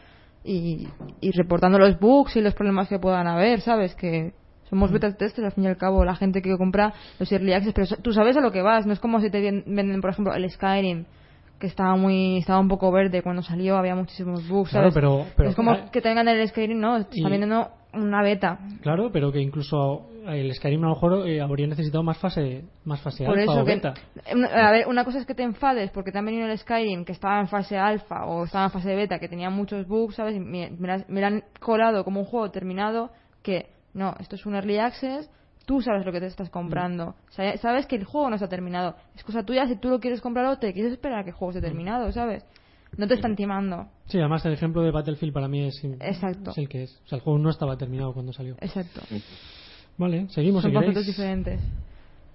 [0.44, 0.86] y,
[1.20, 3.94] y reportando los bugs y los problemas que puedan haber, ¿sabes?
[3.96, 4.32] Que
[4.68, 7.72] somos beta testers al fin y al cabo, la gente que compra los early access,
[7.72, 10.34] pero tú sabes a lo que vas, no es como si te venden, por ejemplo,
[10.34, 11.04] el Skyrim
[11.58, 15.48] que estaba muy estaba un poco verde cuando salió, había muchísimos bugs, Claro, pero- pero-
[15.50, 18.58] es como ah, que te vengan el Skyrim, no, están vendiendo una beta.
[18.82, 23.00] Claro, pero que incluso el Skyrim a lo mejor eh, habría necesitado más fase, más
[23.00, 23.94] fase Por alfa eso o que, beta.
[24.34, 27.04] una- a ver, una cosa es que te enfades porque te han venido el Skyrim
[27.06, 30.36] que estaba en fase alfa o estaba en fase beta, que tenía muchos bugs, ¿sabes?
[30.36, 33.10] Y me, me la- me la han colado como un juego terminado
[33.42, 35.30] que, no, esto es un early access,
[35.66, 37.08] tú sabes lo que te estás comprando.
[37.08, 38.96] O sea, sabes que el juego no está terminado.
[39.14, 41.36] Es cosa tuya si tú lo quieres comprar o te quieres esperar a que el
[41.36, 42.44] juego esté terminado, ¿sabes?
[42.96, 43.88] No te están timando.
[44.06, 46.52] Sí, además el ejemplo de Battlefield para mí es, Exacto.
[46.52, 47.00] es el que es.
[47.04, 48.54] O sea, el juego no estaba terminado cuando salió.
[48.60, 49.02] Exacto.
[49.98, 51.60] Vale, seguimos Son si diferentes.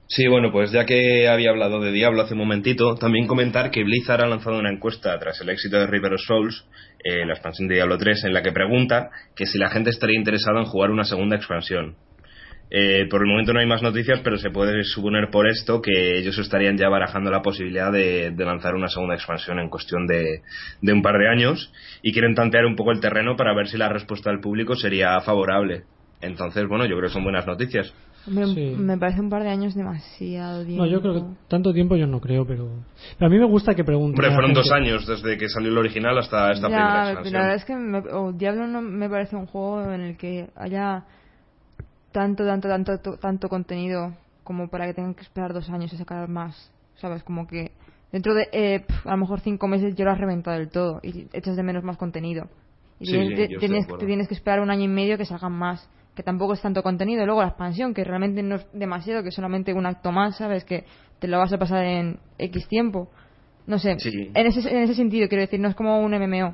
[0.08, 3.82] Sí, bueno, pues ya que había hablado de Diablo hace un momentito, también comentar que
[3.82, 6.66] Blizzard ha lanzado una encuesta tras el éxito de River of Souls,
[7.02, 10.20] eh, la expansión de Diablo 3, en la que pregunta que si la gente estaría
[10.20, 11.96] interesada en jugar una segunda expansión.
[12.74, 16.18] Eh, por el momento no hay más noticias, pero se puede suponer por esto que
[16.20, 20.42] ellos estarían ya barajando la posibilidad de, de lanzar una segunda expansión en cuestión de,
[20.82, 23.78] de un par de años y quieren tantear un poco el terreno para ver si
[23.78, 25.84] la respuesta del público sería favorable.
[26.22, 27.94] Entonces, bueno, yo creo que son buenas noticias.
[28.28, 28.76] Me, Sí.
[28.78, 30.86] me parece un par de años demasiado tiempo.
[30.86, 32.70] No, yo creo que tanto tiempo yo no creo, pero...
[33.18, 34.20] pero a mí me gusta que pregunten.
[34.24, 37.34] Hombre, fueron dos años desde que salió el original hasta esta Ya, primera pero expansión.
[37.34, 40.48] la verdad es que me, o Diablo no me parece un juego en el que
[40.56, 41.04] haya
[42.12, 45.98] tanto, tanto, tanto, to- tanto contenido como para que tengan que esperar dos años a
[45.98, 46.72] sacar más.
[46.96, 47.24] ¿Sabes?
[47.24, 47.72] Como que
[48.12, 51.00] dentro de eh, pf, a lo mejor cinco meses yo lo has reventado del todo
[51.02, 52.48] y echas de menos más contenido.
[53.00, 54.00] Y Sí, tienes, sí, te- tienes, acuerdo.
[54.02, 55.90] te tienes que esperar un año y medio que salgan más.
[56.16, 57.24] Que tampoco es tanto contenido.
[57.24, 60.38] Y luego la expansión, que realmente no es demasiado, que es solamente un acto más,
[60.38, 60.66] ¿sabes?
[60.66, 60.84] Que
[61.20, 63.10] te lo vas a pasar en X tiempo.
[63.66, 63.98] No sé.
[64.00, 64.30] Sí.
[64.34, 66.54] En, ese, en ese sentido, quiero decir, no es como un MMO.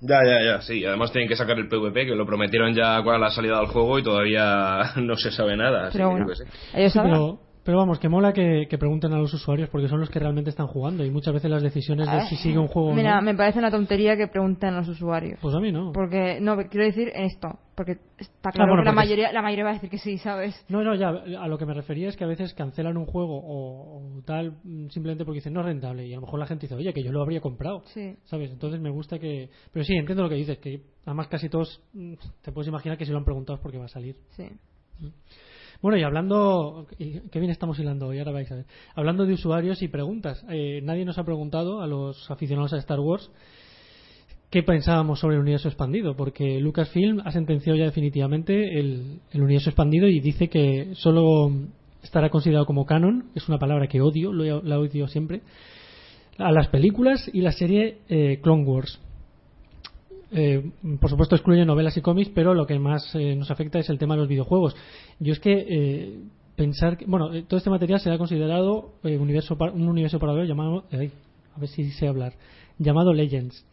[0.00, 0.84] Ya, ya, ya, sí.
[0.84, 3.98] Además tienen que sacar el PvP, que lo prometieron ya con la salida del juego
[3.98, 5.88] y todavía no se sabe nada.
[5.88, 6.44] así Pero que yo bueno, sé.
[6.74, 7.12] ellos Sí, sabrán.
[7.14, 10.18] pero, Pero vamos, que mola que, que pregunten a los usuarios porque son los que
[10.18, 13.20] realmente están jugando y muchas veces las decisiones de si sigue un juego Mira, o
[13.20, 13.22] no.
[13.26, 15.38] me parece una tontería que pregunten a los usuarios.
[15.42, 15.92] Pues a mí no.
[15.92, 17.58] Porque, no, quiero decir en esto.
[17.76, 20.16] Porque está Ah, claro bueno, que la mayoría, la mayoría va a decir que sí,
[20.16, 20.64] ¿sabes?
[20.70, 23.36] No, no, ya, a lo que me refería es que a veces cancelan un juego
[23.38, 26.46] o, o tal mm, simplemente porque dicen no es rentable y a lo mejor la
[26.46, 27.82] gente dice, oye, que yo lo habría comprado.
[27.92, 28.16] Sí.
[28.24, 28.50] ¿Sabes?
[28.50, 29.50] Entonces me gusta que...
[29.74, 33.04] Pero sí, entiendo lo que dices, que además casi todos mm, te puedes imaginar que
[33.04, 34.16] si lo han preguntado es porque va a salir.
[34.30, 34.48] Sí.
[35.80, 38.66] Bueno, y hablando, qué bien estamos hilando hoy, ahora vais a ver.
[38.96, 42.98] Hablando de usuarios y preguntas, eh, nadie nos ha preguntado a los aficionados a Star
[42.98, 43.30] Wars
[44.50, 50.08] qué pensábamos sobre el universo expandido, porque Lucasfilm ha sentenciado ya definitivamente el, universo expandido
[50.08, 51.52] y dice que solo
[52.02, 55.42] estará considerado como canon, es una palabra que odio, lo la odio siempre,
[56.38, 59.00] a las películas y la serie eh, Clone Wars.
[60.30, 63.88] Eh, por supuesto excluye novelas y cómics, pero lo que más eh, nos afecta es
[63.88, 64.76] el tema de los videojuegos.
[65.20, 66.18] Yo es que eh,
[66.56, 70.44] pensar que, bueno, eh, todo este material será considerado eh, universo par- un universo paralelo
[70.44, 70.96] llamado, a
[71.60, 72.34] ver si sé hablar,
[72.78, 73.64] llamado Legends.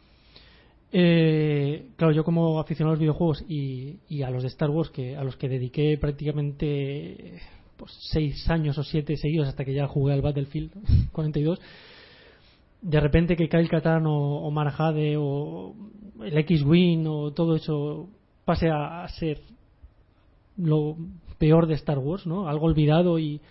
[0.92, 4.90] Eh, claro, yo como aficionado a los videojuegos y, y a los de Star Wars,
[4.92, 7.42] que a los que dediqué prácticamente
[7.76, 10.72] pues, seis años o siete seguidos hasta que ya jugué al Battlefield
[11.12, 11.60] 42,
[12.86, 14.52] de repente que Kyle Katarn o, o
[15.18, 15.76] o
[16.24, 18.08] el X-Wing o todo eso
[18.46, 19.42] pase a, a ser
[20.58, 20.96] lo
[21.40, 22.48] peor de Star Wars, ¿no?
[22.48, 23.42] Algo olvidado y,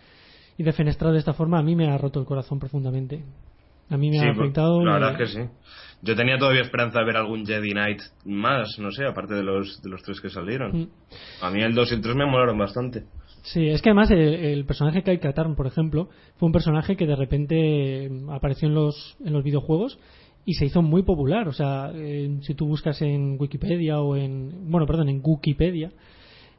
[0.56, 3.24] y defenestrado de esta forma, a mí me ha roto el corazón profundamente.
[3.90, 4.84] A mí me Sí, ha pues, afectado.
[4.84, 5.48] la verdad es que sí.
[6.02, 9.82] Yo tenía todavía esperanza de ver algún Jedi Knight más, no sé, aparte de los,
[9.82, 10.82] de los tres que salieron.
[10.82, 10.88] Mm.
[11.42, 13.04] A mí el 2 y el 3 me molaron bastante.
[13.44, 17.06] Sí, es que además el, el personaje Kyle Katarn, por ejemplo, fue un personaje que
[17.06, 19.98] de repente mm, apareció en los, en los videojuegos
[20.46, 21.46] y se hizo muy popular.
[21.48, 24.70] O sea, eh, si tú buscas en Wikipedia o en.
[24.70, 25.92] Bueno, perdón, en Wikipedia,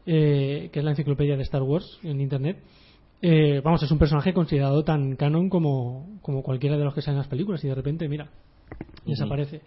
[0.05, 2.59] eh, que es la enciclopedia de Star Wars en internet,
[3.19, 7.15] eh, vamos, es un personaje considerado tan canon como, como cualquiera de los que salen
[7.15, 8.29] en las películas y de repente, mira,
[9.07, 9.61] desaparece.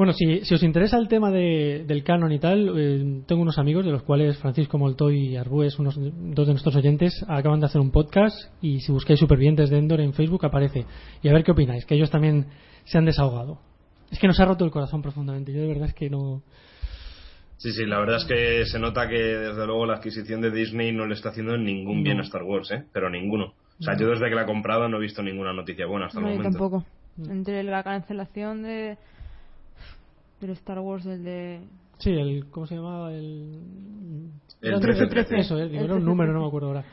[0.00, 3.58] Bueno, si, si os interesa el tema de- del canon y tal, eh, tengo unos
[3.58, 7.66] amigos de los cuales Francisco Moltoy y Arbues, unos, dos de nuestros oyentes, acaban de
[7.66, 10.86] hacer un podcast y si buscáis Supervivientes de Endor en Facebook aparece.
[11.22, 12.46] Y a ver qué opináis, que ellos también
[12.84, 13.58] se han desahogado.
[14.10, 15.52] Es que nos ha roto el corazón profundamente.
[15.52, 16.40] Yo de verdad es que no.
[17.58, 20.92] Sí, sí, la verdad es que se nota que desde luego la adquisición de Disney
[20.92, 22.84] no le está haciendo ningún bien a Star Wars, ¿eh?
[22.94, 23.52] Pero ninguno.
[23.78, 26.20] O sea, yo desde que la he comprado no he visto ninguna noticia buena hasta
[26.20, 26.58] el No, yo momento.
[26.58, 26.86] tampoco.
[27.30, 28.96] Entre la cancelación de
[30.40, 31.60] del Star Wars, el de...
[31.98, 32.46] Sí, el.
[32.50, 33.12] ¿Cómo se llamaba?
[33.12, 33.58] El.
[34.62, 35.38] El No, 13-13.
[35.38, 36.04] Eso, eh, El era un 13-13.
[36.04, 36.84] número, no me acuerdo ahora.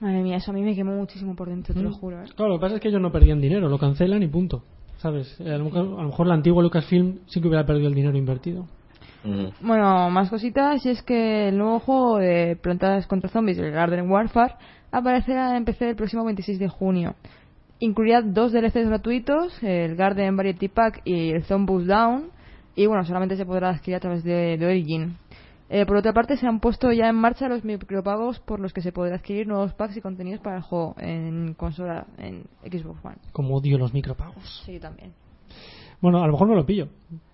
[0.00, 1.94] Madre mía, eso a mí me quemó muchísimo por dentro, te lo Mm.
[1.94, 2.22] juro.
[2.22, 2.26] ¿eh?
[2.34, 4.64] Claro, lo que pasa es que ellos no perdían dinero, lo cancelan y punto.
[4.98, 5.38] ¿Sabes?
[5.40, 7.94] Eh, A lo, mejor, a lo mejor la antigua Lucasfilm sí que hubiera perdido el
[7.94, 8.66] dinero invertido.
[9.60, 14.10] Bueno, más cositas, y es que el nuevo juego de Plantas contra Zombies, el Garden
[14.10, 14.54] Warfare,
[14.90, 17.14] aparecerá en PC el próximo 26 de junio.
[17.84, 22.30] Incluirá dos DLCs gratuitos, el Garden Variety Pack y el Zombies Down,
[22.76, 25.16] y bueno, solamente se podrá adquirir a través de, de Origin.
[25.68, 28.82] Eh, por otra parte, se han puesto ya en marcha los micropagos por los que
[28.82, 33.16] se podrá adquirir nuevos packs y contenidos para el juego en consola, en Xbox One.
[33.32, 34.62] Como odio los micropagos.
[34.64, 35.12] Sí, también.
[36.00, 36.86] Bueno, a lo mejor me lo pillo.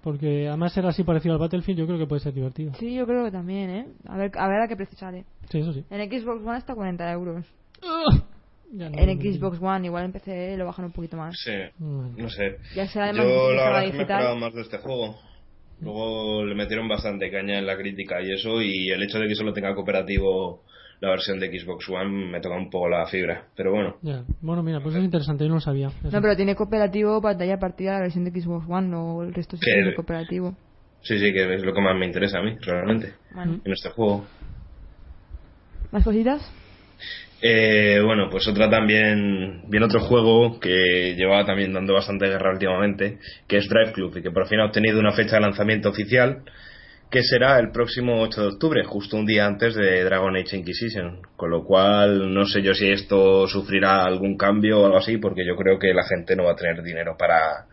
[0.02, 2.72] Porque además ser así parecido al Battlefield, yo creo que puede ser divertido.
[2.78, 3.86] Sí, yo creo que también, ¿eh?
[4.06, 5.26] A ver, a ver a qué precio sale.
[5.50, 5.84] Sí, eso sí.
[5.90, 7.44] En Xbox One está 40 euros.
[8.72, 9.20] Ya no en.
[9.20, 11.34] Xbox One, igual en PC lo bajan un poquito más.
[11.38, 12.12] Sí, Bueno.
[12.16, 12.58] no sé.
[12.74, 15.16] Ya será además Yo la verdad es que me esperaba más de este juego.
[15.80, 19.34] Luego le metieron bastante caña en la crítica y eso, y el hecho de que
[19.36, 20.64] solo tenga cooperativo
[21.00, 23.44] la versión de Xbox One me toca un poco la fibra.
[23.54, 23.96] Pero bueno.
[24.40, 25.86] Bueno, mira, pues es interesante, yo no lo sabía.
[25.86, 26.10] Eso.
[26.10, 29.62] No, pero tiene cooperativo pantalla partida la versión de Xbox One, no el resto sí
[29.64, 30.56] tiene cooperativo.
[31.02, 33.90] sí, sí, que es lo que más me interesa a mí, realmente, Bueno, en este
[33.90, 34.26] juego.
[35.92, 36.42] ¿Más cositas?
[37.40, 43.18] Eh, bueno, pues otra también, bien otro juego que llevaba también dando bastante guerra últimamente,
[43.46, 46.42] que es Drive Club y que por fin ha obtenido una fecha de lanzamiento oficial
[47.10, 51.22] que será el próximo 8 de octubre, justo un día antes de Dragon Age Inquisition.
[51.36, 55.46] Con lo cual, no sé yo si esto sufrirá algún cambio o algo así, porque
[55.46, 57.66] yo creo que la gente no va a tener dinero para,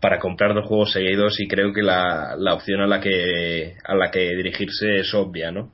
[0.00, 3.94] para comprar dos juegos seguidos y creo que la, la opción a la que, a
[3.94, 5.72] la que dirigirse es obvia, ¿no?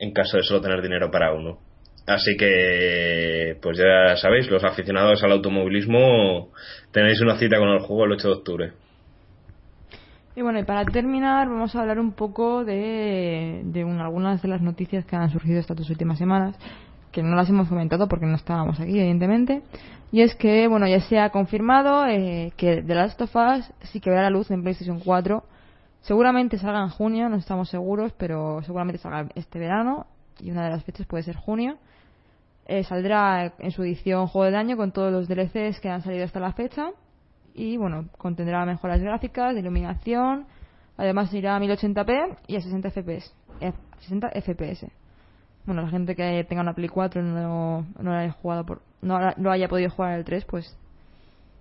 [0.00, 1.67] En caso de solo tener dinero para uno.
[2.08, 6.48] Así que, pues ya sabéis, los aficionados al automovilismo
[6.90, 8.72] tenéis una cita con el juego el 8 de octubre.
[10.34, 14.48] Y bueno, y para terminar vamos a hablar un poco de, de un- algunas de
[14.48, 16.56] las noticias que han surgido estas dos últimas semanas,
[17.12, 19.62] que no las hemos comentado porque no estábamos aquí, evidentemente.
[20.10, 24.00] Y es que, bueno, ya se ha confirmado eh, que The Last of Us sí
[24.00, 25.42] que verá la luz en PlayStation 4.
[26.00, 30.06] Seguramente salga en junio, no estamos seguros, pero seguramente salga este verano.
[30.40, 31.76] Y una de las fechas puede ser junio.
[32.68, 36.24] Eh, saldrá en su edición Juego del Año con todos los DLCs que han salido
[36.24, 36.90] hasta la fecha.
[37.54, 40.46] Y bueno, contendrá mejoras gráficas, de iluminación.
[40.96, 43.32] Además irá a 1080p y a 60 FPS.
[43.60, 44.86] eh, 60 FPS.
[45.64, 48.82] Bueno, la gente que tenga una Play 4 y no, no la haya jugado por,
[49.02, 50.76] no no haya podido jugar el 3, pues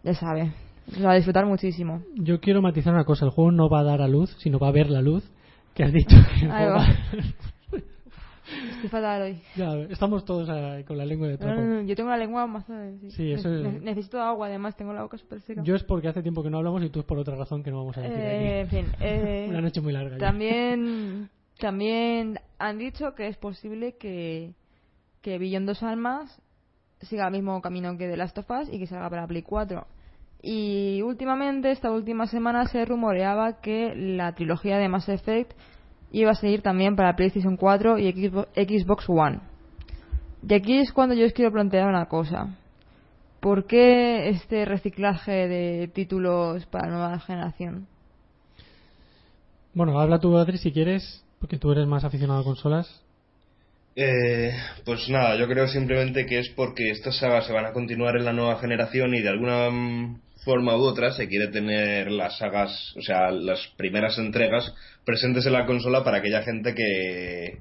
[0.03, 0.51] ya sabe.
[0.97, 2.01] Lo va a disfrutar muchísimo.
[2.15, 4.69] Yo quiero matizar una cosa, el juego no va a dar a luz, sino va
[4.69, 5.29] a ver la luz,
[5.73, 6.85] que has dicho que el Ahí juego va.
[6.85, 7.81] va-
[8.77, 9.41] Estoy fatal hoy.
[9.55, 11.61] Ya, estamos todos eh, con la lengua de No, trapo.
[11.61, 12.65] no, no, yo tengo la lengua más.
[12.69, 15.61] eh, Sí, Sí, eso Ne- es- Necesito agua, además, tengo la boca súper seca.
[15.63, 17.71] Yo es porque hace tiempo que no hablamos y tú es por otra razón que
[17.71, 18.75] no vamos a decir Eh, en aquí.
[18.75, 18.85] fin.
[18.99, 20.17] eh, Una noche muy larga.
[20.17, 20.25] ya.
[20.25, 24.53] También, también han dicho que es posible que,
[25.21, 26.39] que Beyond Dos Almas
[27.01, 29.85] siga el mismo camino que The Last of Us y que salga para Play 4.
[30.41, 35.53] Y últimamente, esta última semana, se rumoreaba que la trilogía de Mass Effect
[36.11, 39.39] iba a seguir también para PlayStation 4 y Xbox, One.
[40.47, 42.55] Y aquí es cuando yo os quiero plantear una cosa.
[43.39, 47.87] ¿Por qué este reciclaje de títulos para nueva generación?
[49.73, 53.03] Bueno, habla tú, Adri, si quieres, porque tú eres más aficionado a consolas.
[53.95, 54.51] Eh,
[54.85, 58.25] pues nada, yo creo simplemente que es porque estas sagas se van a continuar en
[58.25, 59.69] la nueva generación y de alguna
[60.47, 65.51] forma u otra se quiere tener las sagas, o sea, las primeras entregas presentes en
[65.51, 67.59] la consola para aquella gente que,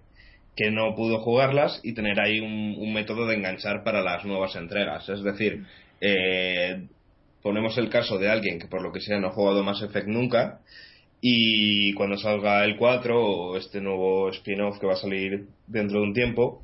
[0.55, 5.09] que no pudo jugarlas y tener ahí un, método de enganchar para las nuevas entregas.
[5.09, 5.64] Es decir,
[6.01, 6.87] eh,
[7.42, 10.07] ponemos el caso de alguien que por lo que sea no ha jugado Mass Effect
[10.07, 10.61] nunca
[11.20, 16.07] y cuando salga el 4 o este nuevo spin-off que va a salir dentro de
[16.07, 16.62] un tiempo,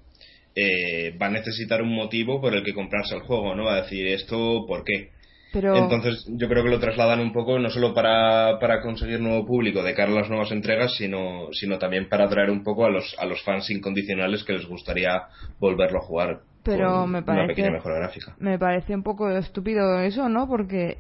[0.55, 3.65] eh, va a necesitar un motivo por el que comprarse el juego, ¿no?
[3.65, 5.11] Va a decir esto, ¿por qué?
[5.53, 5.77] Pero...
[5.77, 9.83] Entonces yo creo que lo trasladan un poco no solo para, para conseguir nuevo público
[9.83, 13.15] de cara a las nuevas entregas, sino, sino también para atraer un poco a los,
[13.19, 15.23] a los fans incondicionales que les gustaría
[15.61, 18.35] volverlo a jugar Pero con me una parece- pequeña mejora gráfica.
[18.39, 20.49] Me parece un poco estúpido eso, ¿no?
[20.49, 20.99] Porque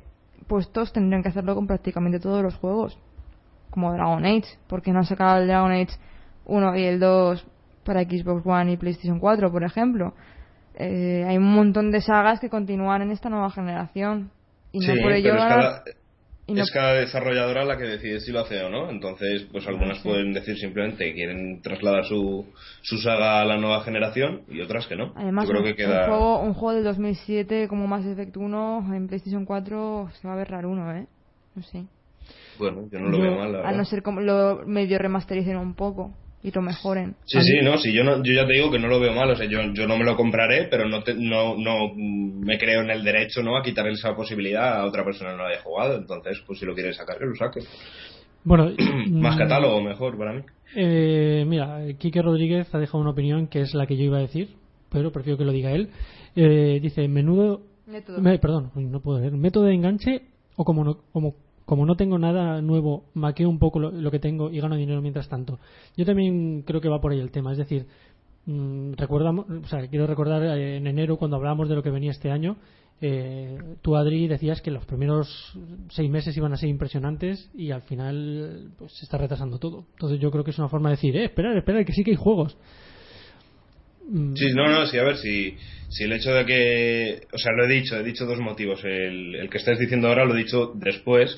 [0.49, 2.99] pues todos tendrían que hacerlo con prácticamente todos los juegos.
[3.71, 4.59] Como Dragon Age.
[4.69, 5.97] porque no sacado el Dragon Age
[6.45, 7.47] 1 y el 2
[7.85, 10.13] para Xbox One y PlayStation 4, por ejemplo?
[10.75, 14.31] Eh, hay un montón de sagas que continúan en esta nueva generación.
[14.73, 15.85] Y no Sí, por ello pero es cada,
[16.47, 18.91] y no- es cada desarrolladora la que decide si lo hace o no.
[18.91, 20.05] Entonces, pues algunas sí.
[20.09, 22.47] pueden decir simplemente que quieren trasladar su,
[22.83, 25.13] su saga a la nueva generación y otras que no.
[25.17, 26.01] Además, Yo creo un, que queda...
[26.01, 30.35] un juego, un juego del 2007 como Mass Effect 1 en PlayStation 4 se va
[30.35, 31.07] a ver raro uno, ¿eh?
[31.55, 31.85] No sé.
[32.59, 35.57] Bueno, yo no lo Yo- veo mal, la A no ser como lo medio remastericen
[35.57, 37.15] un poco y lo mejoren.
[37.25, 39.31] Sí, sí, no, sí, yo, no, yo ya te digo que no lo veo mal,
[39.31, 42.83] o sea, yo, yo no me lo compraré, pero no, te- no, no me creo
[42.83, 45.97] en el derecho, ¿no?, a quitarle esa posibilidad a otra persona que no haya jugado,
[45.97, 47.61] entonces, pues si lo quiere sacar, que lo saque.
[48.45, 48.73] Bueno,
[49.11, 50.43] Más mm, catálogo, mejor para mí.
[50.75, 54.23] Eh, mira, Quique Rodríguez ha dejado una opinión que es la que yo iba a
[54.23, 54.49] decir,
[54.91, 55.91] pero prefiero que lo diga él.
[56.35, 57.61] Eh, dice, menudo...
[57.87, 58.21] Método.
[58.21, 59.33] me- perdón, no puedo leer.
[59.35, 60.23] Método de enganche
[60.57, 64.51] o como no, como, como no tengo nada nuevo, maqueo un poco lo, que tengo
[64.51, 65.59] y gano dinero mientras tanto.
[65.97, 67.53] Yo también creo que va por ahí el tema.
[67.53, 67.87] Es decir,
[68.47, 72.11] mm, recordamos, o sea, quiero recordar eh, en enero cuando hablábamos de lo que venía
[72.11, 72.57] este año,
[73.05, 75.59] eh, tú Adri decías que los primeros
[75.91, 79.87] seis meses iban a ser impresionantes y al final pues se está retrasando todo.
[79.95, 82.13] Entonces yo creo que es una forma de decir, eh, esperar, esperar, que sí que
[82.13, 82.57] hay juegos.
[84.13, 85.57] Mm, Sí, no, no, sí, a ver, si,
[85.89, 89.35] si el hecho de que, o sea, lo he dicho, he dicho dos motivos, el,
[89.37, 91.37] el que estáis diciendo ahora lo he dicho después,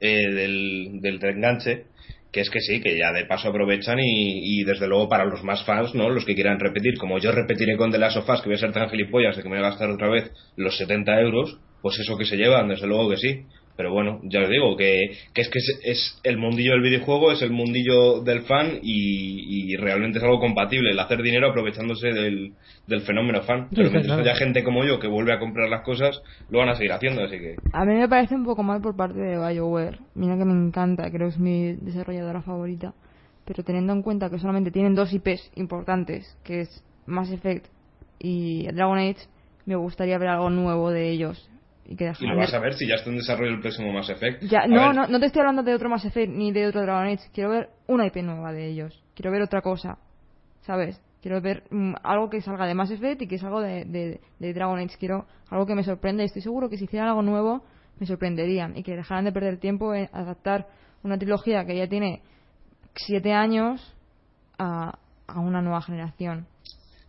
[0.00, 1.84] eh, del, del enganche,
[2.32, 5.42] que es que sí, que ya de paso aprovechan y, y desde luego para los
[5.44, 6.08] más fans, ¿no?
[6.10, 8.60] Los que quieran repetir, como yo repetiré con The Last of Us, que voy a
[8.60, 11.98] ser tan gilipollas de que me voy a gastar otra vez los 70 euros, pues
[11.98, 13.42] eso que se llevan, desde luego que sí.
[13.76, 17.32] Pero bueno, ya os digo, que, que es que es, es el mundillo del videojuego,
[17.32, 22.08] es el mundillo del fan y, y realmente es algo compatible, el hacer dinero aprovechándose
[22.08, 22.54] del,
[22.86, 23.68] del fenómeno fan.
[23.70, 24.22] Pero sí, mientras claro.
[24.22, 27.22] haya gente como yo que vuelve a comprar las cosas, lo van a seguir haciendo,
[27.22, 27.56] así que...
[27.72, 29.98] A mí me parece un poco mal por parte de BioWare.
[30.14, 32.94] Mira que me encanta, creo que es mi desarrolladora favorita.
[33.44, 37.66] Pero teniendo en cuenta que solamente tienen dos IPs importantes, que es Mass Effect
[38.18, 39.28] y Dragon Age,
[39.66, 41.48] me gustaría ver algo nuevo de ellos.
[41.88, 44.10] Y que Y lo vas a ver si ya está en desarrollo el próximo Mass
[44.10, 44.42] Effect.
[44.44, 47.06] Ya, no, no, no te estoy hablando de otro Mass Effect ni de otro Dragon
[47.06, 47.30] Age.
[47.32, 49.02] Quiero ver una IP nueva de ellos.
[49.14, 49.98] Quiero ver otra cosa.
[50.62, 51.00] ¿Sabes?
[51.22, 54.52] Quiero ver mm, algo que salga de Mass Effect y que salga de, de, de
[54.52, 54.96] Dragon Age.
[54.98, 57.62] Quiero algo que me sorprenda y estoy seguro que si hicieran algo nuevo
[57.98, 60.66] me sorprenderían y que dejaran de perder tiempo en adaptar
[61.02, 62.22] una trilogía que ya tiene
[62.94, 63.94] siete años
[64.58, 66.46] a, a una nueva generación.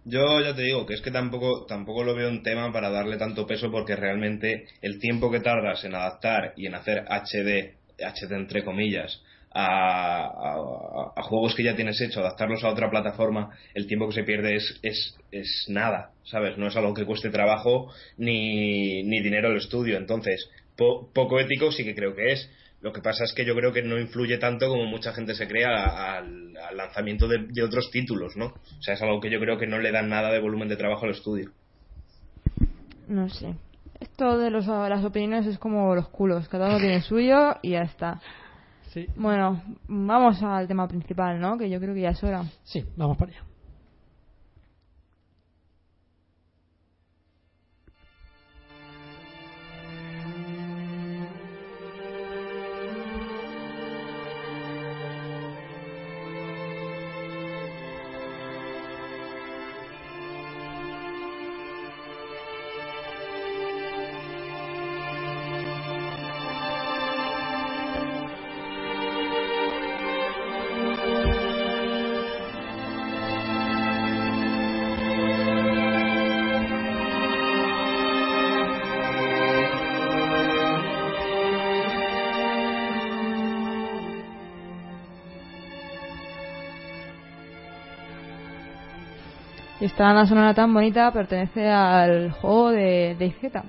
[0.10, 3.18] Yo ya te digo que es que tampoco, tampoco lo veo un tema para darle
[3.18, 8.32] tanto peso porque realmente el tiempo que tardas en adaptar y en hacer HD, HD
[8.32, 14.08] entre comillas, a, a, juegos que ya tienes hecho, adaptarlos a otra plataforma, el tiempo
[14.08, 16.58] que se pierde es, es, es nada, ¿sabes?
[16.58, 19.98] No es algo que cueste trabajo ni, ni dinero el estudio.
[19.98, 22.50] Entonces, poco ético sí que creo que es.
[22.82, 25.48] Lo que pasa es que yo creo que no influye tanto como mucha gente se
[25.48, 28.46] crea al, lanzamiento de, de, otros títulos, ¿no?
[28.48, 30.78] O sea, es algo que yo creo que no le dan nada de volumen de
[30.78, 31.52] trabajo al estudio.
[33.08, 33.56] No sé.
[34.00, 36.48] Esto de los, las opiniones es como los culos.
[36.50, 38.22] Cada uno tiene suyo y ya está.
[39.16, 41.58] Bueno, vamos al tema principal, ¿no?
[41.58, 42.44] Que yo creo que ya es hora.
[42.64, 43.47] Sí, vamos para allá.
[89.98, 93.66] Esta banda sonora tan bonita pertenece al juego de DayZ.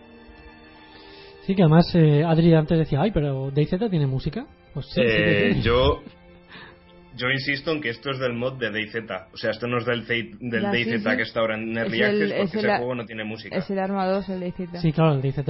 [1.47, 4.45] Sí, que además eh, Adri antes decía, ay, pero DayZ tiene música.
[4.75, 6.03] Pues sí, eh, yo
[7.17, 8.97] yo insisto en que esto es del mod de DayZ.
[9.33, 12.59] O sea, esto no es del, del DayZ que está ahora en Early Access porque
[12.59, 13.57] ese juego no tiene música.
[13.57, 14.83] Es el Arma 2, el DayZ.
[14.83, 15.47] Sí, claro, el DayZ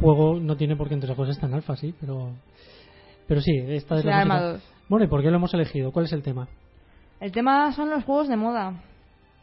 [0.00, 2.32] juego no tiene porque entre cosas está en alfa, sí, pero...
[3.28, 4.62] Pero sí, esta es, la Arma 2.
[4.88, 5.92] Bueno, ¿y por qué lo hemos elegido?
[5.92, 6.48] ¿Cuál es el tema?
[7.20, 8.82] El tema son los juegos de moda.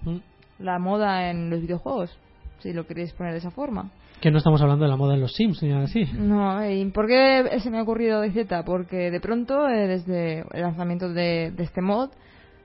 [0.02, 0.18] Mm
[0.60, 2.18] la moda en los videojuegos,
[2.60, 3.92] si lo queréis poner de esa forma.
[4.22, 6.06] Que no estamos hablando de la moda en los Sims ni así.
[6.14, 8.66] No, ¿y por qué se me ha ocurrido Z?
[8.66, 12.10] Porque de pronto, eh, desde el lanzamiento de, este mod,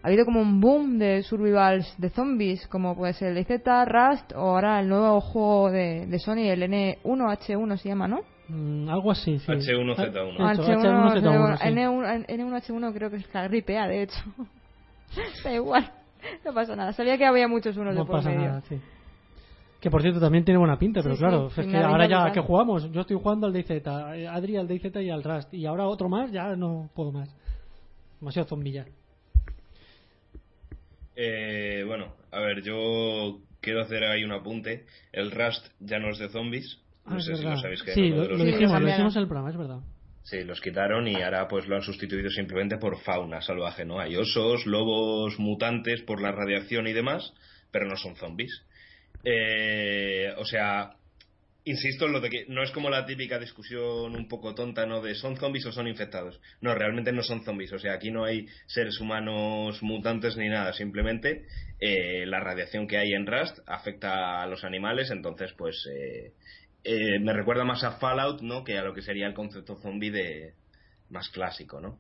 [0.03, 4.33] ha habido como un boom de survivals de zombies, como puede ser el DZ, Rust
[4.33, 8.21] o ahora el nuevo juego de, Sony, el N1H1 se llama, ¿no?
[8.49, 9.53] Mm, algo así, sí.
[9.53, 10.37] H1Z1.
[10.39, 11.59] H1Z1.
[11.61, 14.21] N1, N1H1 creo que es la gripea, de hecho.
[15.45, 16.02] da igual.
[16.45, 16.93] no pasa nada.
[16.93, 18.49] Sabía que había muchos unos de por pasa medio.
[18.49, 18.81] Nada, sí.
[19.81, 22.89] Que por cierto también tiene buena pinta, pero claro, es que ahora ya que jugamos,
[22.93, 23.85] yo estoy jugando al DZ,
[24.31, 27.35] Adri al DZ y al Rust, y ahora otro más, ya no puedo más.
[28.21, 28.87] Demasiado zombilla.
[31.17, 34.87] Eh, bueno, a ver, yo quiero hacer ahí un apunte.
[35.13, 36.81] El Rust ya no es de zombies.
[37.05, 39.51] No ah, sé si lo sabéis que Sí, lo, dijimos, lo dijimos en el programa,
[39.51, 39.81] es verdad.
[40.25, 43.99] Sí, los quitaron y ahora pues lo han sustituido simplemente por fauna salvaje, ¿no?
[43.99, 47.33] Hay osos, lobos mutantes por la radiación y demás,
[47.71, 48.63] pero no son zombies.
[49.25, 50.97] Eh, o sea,
[51.65, 55.01] insisto en lo de que no es como la típica discusión un poco tonta, ¿no?
[55.01, 56.41] De son zombies o son infectados.
[56.61, 57.73] No, realmente no son zombies.
[57.73, 60.73] O sea, aquí no hay seres humanos mutantes ni nada.
[60.73, 61.47] Simplemente
[61.81, 65.11] eh, la radiación que hay en Rust afecta a los animales.
[65.11, 66.33] Entonces, pues eh,
[66.85, 68.65] eh, me recuerda más a Fallout, ¿no?
[68.65, 70.55] Que a lo que sería el concepto zombie de
[71.11, 71.99] más clásico, ¿no?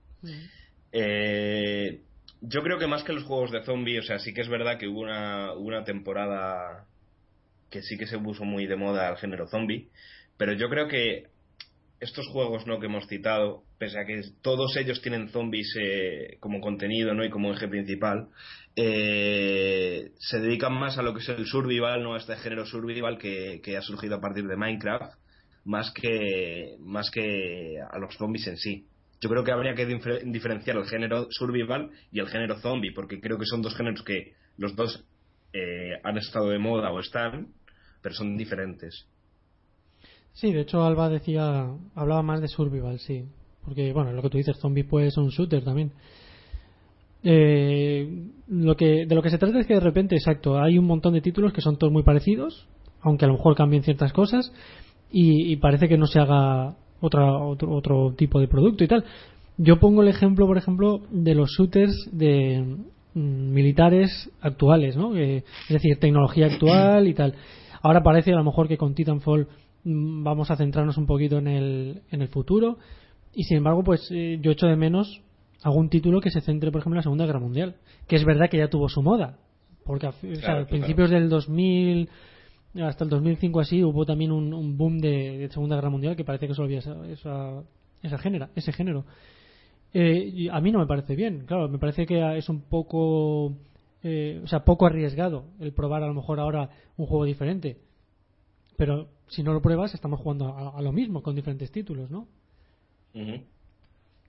[0.92, 2.00] Eh,
[2.40, 4.78] yo creo que más que los juegos de zombie, o sea, sí que es verdad
[4.78, 6.86] que hubo una, una temporada
[7.70, 9.88] que sí que se puso muy de moda el género zombie,
[10.36, 11.28] pero yo creo que
[12.02, 12.80] estos juegos ¿no?
[12.80, 17.24] que hemos citado, pese a que todos ellos tienen zombies eh, como contenido ¿no?
[17.24, 18.28] y como eje principal,
[18.74, 19.51] eh,
[20.22, 22.14] se dedican más a lo que es el survival, ¿no?
[22.14, 25.18] a este género survival que, ha surgido a partir de Minecraft,
[25.64, 28.86] más que, más que a los zombies en sí.
[29.20, 33.36] Yo creo que habría que diferenciar el género survival y el género zombie, porque creo
[33.36, 35.04] que son dos géneros que los dos
[35.52, 37.48] eh, han estado de moda o están,
[38.00, 39.08] pero son diferentes.
[40.34, 41.66] Sí, de hecho Alba decía,
[41.96, 43.24] hablaba más de survival, sí.
[43.64, 45.92] Porque, bueno, lo que tú dices, zombie puede ser un shooter también.
[47.24, 50.86] Eh, lo que, de lo que se trata es que de repente, exacto, hay un
[50.86, 52.66] montón de títulos que son todos muy parecidos,
[53.00, 54.52] aunque a lo mejor cambien ciertas cosas,
[55.10, 59.04] y, parece que no se haga otra, otro, otro tipo de producto y tal.
[59.58, 62.78] Yo pongo el ejemplo, por ejemplo, de los shooters de
[63.12, 65.14] mm, militares actuales, ¿no?
[65.14, 67.34] es decir, tecnología actual y tal.
[67.82, 69.48] Ahora parece a lo mejor que con Titanfall
[69.84, 72.78] Mm, vamos a centrarnos un poquito en el, en el futuro
[73.34, 75.22] y sin embargo pues eh, yo echo de menos
[75.62, 78.48] algún título que se centre por ejemplo en la Segunda Guerra Mundial que es verdad
[78.50, 79.38] que ya tuvo su moda
[79.84, 82.08] porque a, principios del 2000
[82.82, 86.54] hasta el 2005 así hubo también un, boom de, Segunda Guerra Mundial que parece que
[86.54, 87.62] solo había esa,
[88.02, 89.04] esa, género, ese género.
[89.92, 93.52] Eh, a mí no me parece bien claro me parece que es un poco
[94.02, 97.78] eh, o sea poco arriesgado el probar a lo mejor ahora un juego diferente.
[98.76, 102.26] Pero si no lo pruebas, estamos jugando a, lo mismo con diferentes títulos, ¿no?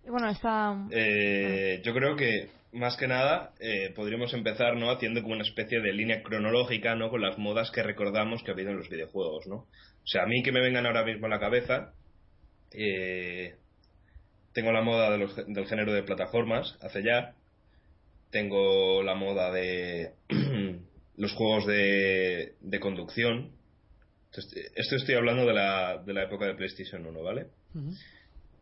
[0.08, 0.76] Bueno, está...
[0.92, 5.80] Eh, yo creo que más que nada eh, podríamos empezar no haciendo como una especie
[5.80, 9.46] de línea cronológica no con las modas que recordamos que ha habido en los videojuegos
[9.48, 9.68] no o
[10.08, 11.94] sea a mí que me vengan ahora mismo a la cabeza
[12.72, 13.56] eh,
[14.54, 17.34] tengo la moda de los- del género de plataformas hace ya.
[18.32, 20.12] Tengo la moda de
[21.18, 23.52] los juegos de, de conducción.
[24.32, 27.94] Entonces, esto estoy hablando de la, de la época de PlayStation 1 vale Ujú.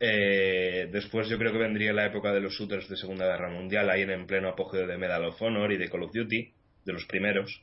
[0.04, 3.88] Eh, después yo creo que vendría la época de los shooters de Segunda Guerra Mundial,
[3.88, 6.52] ahí en, en pleno apogeo de Medal of Honor y de Call of Duty,
[6.86, 7.62] de los primeros.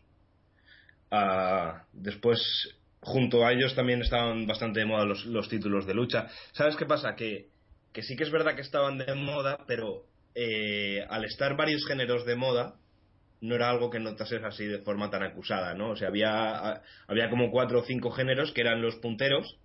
[1.11, 2.39] Ah, después,
[3.01, 6.29] junto a ellos también estaban bastante de moda los, los títulos de lucha.
[6.53, 7.17] ¿Sabes qué pasa?
[7.17, 7.49] Que,
[7.93, 10.05] que sí que es verdad que estaban de moda, pero
[10.37, 12.77] eh, al estar varios géneros de moda,
[13.41, 15.91] no era algo que notases así de forma tan acusada, ¿no?
[15.91, 19.59] O sea, había, había como cuatro o cinco géneros que eran los punteros,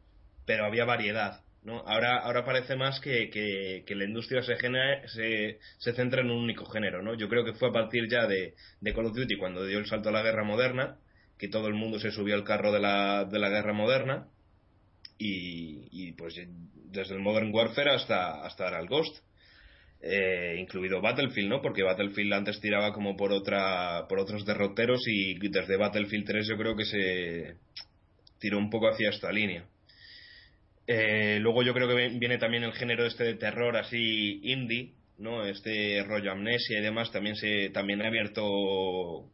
[0.47, 1.43] pero había variedad.
[1.64, 1.80] ¿No?
[1.88, 6.32] Ahora, ahora parece más que, que, que la industria se, genera, se, se centra en
[6.32, 7.01] un único género.
[7.01, 7.16] ¿no?
[7.16, 9.86] Yo creo que fue a partir ya de, de Call of Duty cuando dio el
[9.86, 10.97] salto a la guerra moderna,
[11.38, 14.28] que todo el mundo se subió al carro de la, de la guerra moderna
[15.18, 16.36] y, y pues
[16.76, 19.18] desde el Modern Warfare hasta, hasta ahora el Ghost.
[20.05, 21.61] Eh, incluido Battlefield, ¿no?
[21.61, 26.57] Porque Battlefield antes tiraba como por otra por otros derroteros y desde Battlefield 3 yo
[26.57, 27.55] creo que se
[28.38, 29.66] tiró un poco hacia esta línea.
[30.88, 35.45] Eh, luego yo creo que viene también el género este de terror así indie, ¿no?
[35.45, 39.29] Este rollo amnesia y demás también se también ha abierto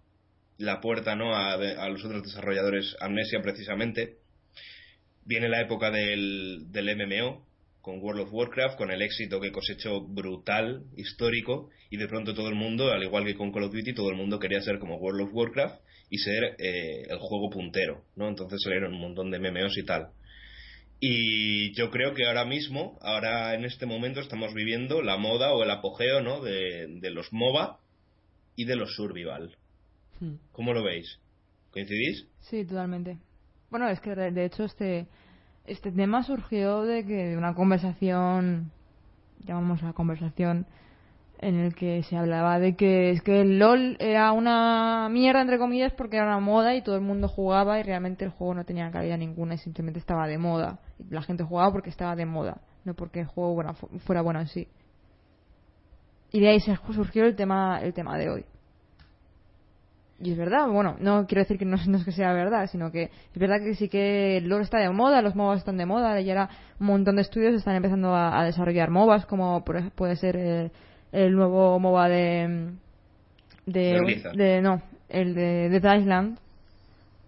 [0.58, 1.36] la puerta, ¿no?
[1.36, 4.18] A, a los otros desarrolladores amnesia precisamente.
[5.26, 7.50] Viene la época del, del MMO
[7.82, 12.50] con World of Warcraft, con el éxito que cosechó brutal, histórico, y de pronto todo
[12.50, 14.98] el mundo, al igual que con Call of Duty, todo el mundo quería ser como
[14.98, 18.28] World of Warcraft y ser eh, el juego puntero, ¿no?
[18.28, 20.10] Entonces salieron un montón de MMOs y tal.
[21.00, 25.64] Y yo creo que ahora mismo, ahora en este momento estamos viviendo la moda o
[25.64, 26.42] el apogeo, ¿no?
[26.42, 27.80] De, de los MOBA
[28.56, 29.56] y de los survival.
[30.20, 30.36] Hmm.
[30.52, 31.20] ¿Cómo lo veis?
[31.72, 32.28] ¿Coincidís?
[32.42, 33.18] Sí, totalmente.
[33.70, 35.08] Bueno, es que de hecho este
[35.70, 38.72] este tema surgió de que de una conversación,
[39.46, 40.66] llamamos la conversación,
[41.42, 45.58] en el que se hablaba de que es que el LOL era una mierda entre
[45.58, 48.66] comillas porque era una moda y todo el mundo jugaba y realmente el juego no
[48.66, 50.80] tenía calidad ninguna y simplemente estaba de moda.
[51.10, 53.74] La gente jugaba porque estaba de moda, no porque el juego bueno,
[54.06, 54.68] fuera bueno en sí.
[56.32, 58.46] Y de ahí se surgió el tema el tema de hoy.
[60.22, 63.04] Y es verdad, bueno, no quiero decir que no, es que sea verdad, sino que
[63.04, 66.20] es verdad que sí que el LoL está de moda, los MOBAs están de moda,
[66.20, 66.50] y ahora
[66.82, 70.72] un montón de estudios están empezando a, desarrollar MOBAs, como puede ser el,
[71.12, 72.72] el, nuevo MOBA de.
[73.66, 76.40] de, de no, el de Dead Island,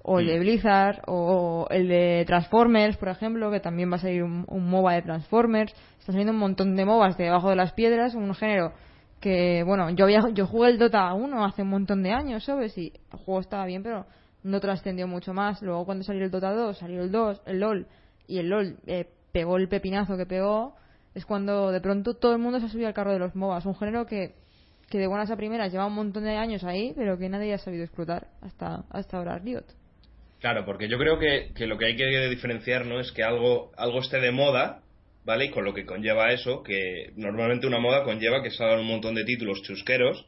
[0.04, 4.24] o el de Blizzard, o el de Transformers, por ejemplo, que también va a salir
[4.24, 5.74] un, un MOBA de Transformers.
[6.00, 8.74] Están saliendo un montón de MOBAs de debajo de las piedras, un género
[9.22, 12.78] que bueno yo había yo jugué el Dota 1 hace un montón de años sabes
[12.78, 14.08] y el juego estaba bien pero
[14.44, 17.88] no trascendió mucho más luego cuando salió el Dota 2 salió el 2 el LOL
[18.28, 20.76] y el LOL eh, pegó el pepinazo que pegó
[21.16, 23.66] es cuando de pronto todo el mundo se ha subido al carro de los MOBAs
[23.66, 24.36] un género que
[24.89, 27.57] que de buenas a primeras lleva un montón de años ahí pero que nadie ha
[27.57, 29.66] sabido explotar hasta hasta ahora Riot
[30.39, 33.72] claro porque yo creo que, que lo que hay que diferenciar no es que algo
[33.78, 34.82] algo esté de moda
[35.24, 35.45] ¿vale?
[35.45, 39.16] Y con lo que conlleva eso, que normalmente una moda conlleva que salgan un montón
[39.16, 40.26] de títulos chusqueros,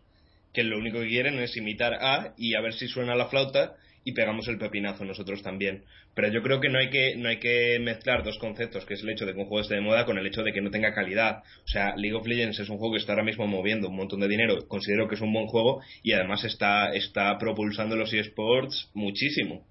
[0.54, 3.76] que lo único que quieren es imitar a y a ver si suena la flauta
[4.04, 5.84] y pegamos el pepinazo nosotros también.
[6.14, 9.04] Pero yo creo que no hay que, no hay que mezclar dos conceptos, que es
[9.04, 10.70] el hecho de que un juego esté de moda con el hecho de que no
[10.70, 11.44] tenga calidad.
[11.64, 14.20] O sea, League of Legends es un juego que está ahora mismo moviendo un montón
[14.20, 18.90] de dinero, considero que es un buen juego y además está, está propulsando los eSports
[18.94, 19.66] muchísimo.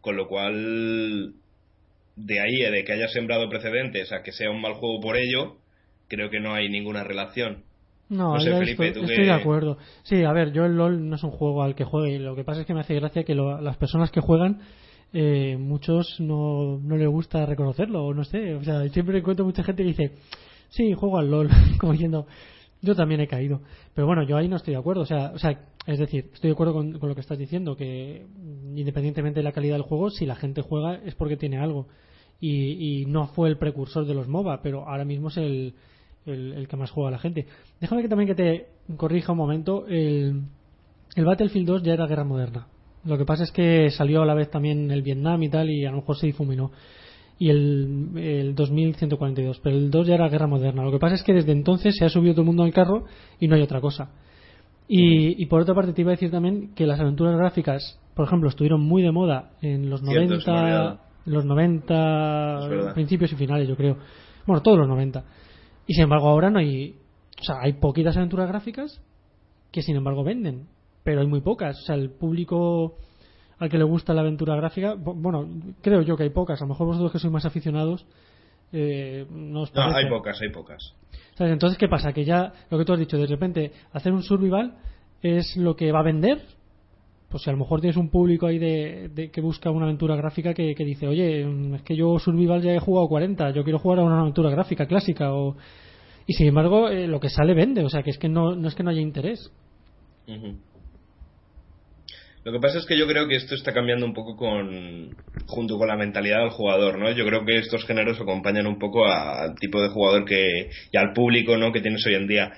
[0.00, 1.34] Con lo cual,
[2.16, 5.58] de ahí, de que haya sembrado precedentes a que sea un mal juego por ello,
[6.08, 7.64] creo que no hay ninguna relación.
[8.08, 9.78] No, No sé, yo Felipe, estoy, ¿tú estoy de acuerdo.
[10.04, 12.44] Sí, a ver, yo el LOL no es un juego al que juegue lo que
[12.44, 14.60] pasa es que me hace gracia que lo- las personas que juegan,
[15.12, 18.54] eh, muchos no, no les gusta reconocerlo, o no sé.
[18.54, 20.12] O sea, siempre encuentro mucha gente que dice,
[20.68, 21.48] sí, juego al LOL,
[21.80, 22.26] como diciendo,
[22.82, 23.62] yo también he caído.
[23.94, 25.02] Pero bueno, yo ahí no estoy de acuerdo.
[25.02, 27.76] O sea, o sea es decir, estoy de acuerdo con, con lo que estás diciendo,
[27.76, 28.26] que
[28.74, 31.88] independientemente de la calidad del juego, si la gente juega es porque tiene algo.
[32.38, 35.74] Y, y no fue el precursor de los MOBA, pero ahora mismo es el,
[36.26, 37.46] el, el que más juega la gente.
[37.80, 38.66] Déjame que también que te
[38.96, 39.86] corrija un momento.
[39.86, 40.42] El,
[41.14, 42.66] el Battlefield 2 ya era guerra moderna.
[43.04, 45.84] Lo que pasa es que salió a la vez también el Vietnam y tal, y
[45.86, 46.72] a lo mejor se difuminó.
[47.38, 50.82] Y el, el 2142, pero el 2 ya era guerra moderna.
[50.82, 53.04] Lo que pasa es que desde entonces se ha subido todo el mundo al carro
[53.38, 54.10] y no hay otra cosa.
[54.88, 58.26] Y, y por otra parte te iba a decir también que las aventuras gráficas, por
[58.26, 60.98] ejemplo, estuvieron muy de moda en los Cierto, se me ha 90, olvidado.
[61.26, 62.94] los 90 Es verdad.
[62.94, 63.98] principios y finales, yo creo.
[64.46, 65.24] Bueno, todos los 90.
[65.86, 66.96] Y sin embargo ahora no hay...
[67.40, 69.00] O sea, hay poquitas aventuras gráficas
[69.70, 70.66] que sin embargo venden,
[71.02, 71.78] pero hay muy pocas.
[71.82, 72.96] O sea, el público
[73.58, 75.48] al que le gusta la aventura gráfica, bueno,
[75.82, 76.60] creo yo que hay pocas.
[76.60, 78.06] A lo mejor vosotros que sois más aficionados,
[78.72, 80.94] eh, no os No, hay pocas, hay pocas.
[81.34, 81.52] ¿Sabes?
[81.52, 82.12] Entonces, ¿qué pasa?
[82.12, 84.76] Que ya, lo que tú has dicho, de repente, hacer un survival
[85.22, 86.42] es lo que va a vender.
[87.28, 90.14] Pues si a lo mejor tienes un público ahí de, de que busca una aventura
[90.16, 93.78] gráfica que, dice, oye, mm, es que yo survival ya he jugado 40, yo quiero
[93.78, 95.34] jugar a una aventura gráfica clásica.
[95.34, 95.56] O...
[96.26, 98.68] Y sin embargo, eh, lo que sale vende, o sea, que es que no, no
[98.68, 99.52] es que no haya interés.
[102.46, 105.16] Lo que pasa es que yo creo que esto está cambiando un poco con
[105.46, 107.10] junto con la mentalidad del jugador, ¿no?
[107.10, 111.12] Yo creo que estos géneros acompañan un poco al tipo de jugador que y al
[111.12, 111.72] público, ¿no?
[111.72, 112.52] Que tienes hoy en día.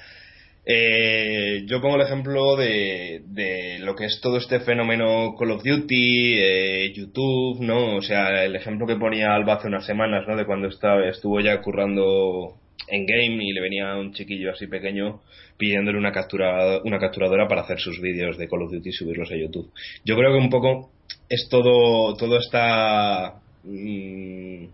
[0.70, 5.62] Eh, yo pongo el ejemplo de, de lo que es todo este fenómeno Call of
[5.64, 7.96] Duty, eh, YouTube, ¿no?
[7.96, 10.36] O sea, el ejemplo que ponía Alba hace unas semanas, ¿no?
[10.36, 15.20] De cuando estaba, estuvo ya currando en game y le venía un chiquillo así pequeño
[15.56, 19.32] pidiéndole una captura una capturadora para hacer sus vídeos de Call of Duty y subirlos
[19.32, 19.72] a YouTube.
[20.04, 20.90] Yo creo que un poco
[21.30, 24.66] es todo todo esta mm,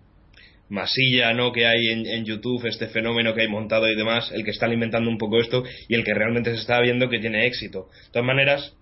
[0.74, 4.44] masilla no que hay en, en YouTube este fenómeno que hay montado y demás el
[4.44, 7.46] que está alimentando un poco esto y el que realmente se está viendo que tiene
[7.46, 8.74] éxito de todas maneras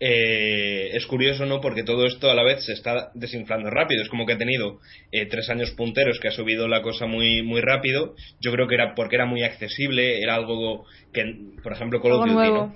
[0.00, 1.60] eh, es curioso, ¿no?
[1.60, 4.02] Porque todo esto a la vez se está desinflando rápido.
[4.02, 4.80] Es como que ha tenido
[5.12, 8.14] eh, tres años punteros que ha subido la cosa muy muy rápido.
[8.40, 11.22] Yo creo que era porque era muy accesible, era algo que,
[11.62, 12.48] por ejemplo, Call of Duty.
[12.50, 12.74] ¿no?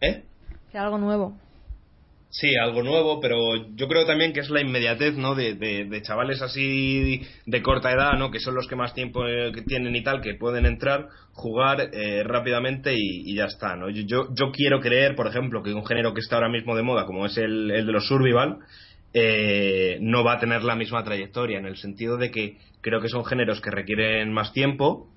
[0.00, 0.22] ¿Eh?
[0.70, 1.36] Que algo nuevo.
[2.36, 5.36] Sí, algo nuevo, pero yo creo también que es la inmediatez, ¿no?
[5.36, 8.32] De, de, de chavales así de corta edad, ¿no?
[8.32, 11.90] Que son los que más tiempo eh, que tienen y tal, que pueden entrar, jugar
[11.92, 13.88] eh, rápidamente y, y ya está, ¿no?
[13.88, 17.06] Yo, yo, quiero creer, por ejemplo, que un género que está ahora mismo de moda,
[17.06, 18.58] como es el, el de los survival,
[19.12, 23.08] eh, no va a tener la misma trayectoria, en el sentido de que creo que
[23.08, 25.08] son géneros que requieren más tiempo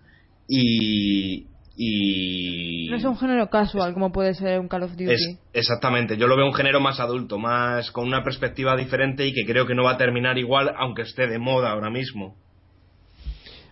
[0.48, 1.48] y...
[1.80, 5.12] y No es un género casual como puede ser un Call of Duty.
[5.12, 9.32] es, exactamente, yo lo veo un género más adulto, más con una perspectiva diferente y
[9.32, 12.36] que creo que no va a terminar igual aunque esté de moda ahora mismo.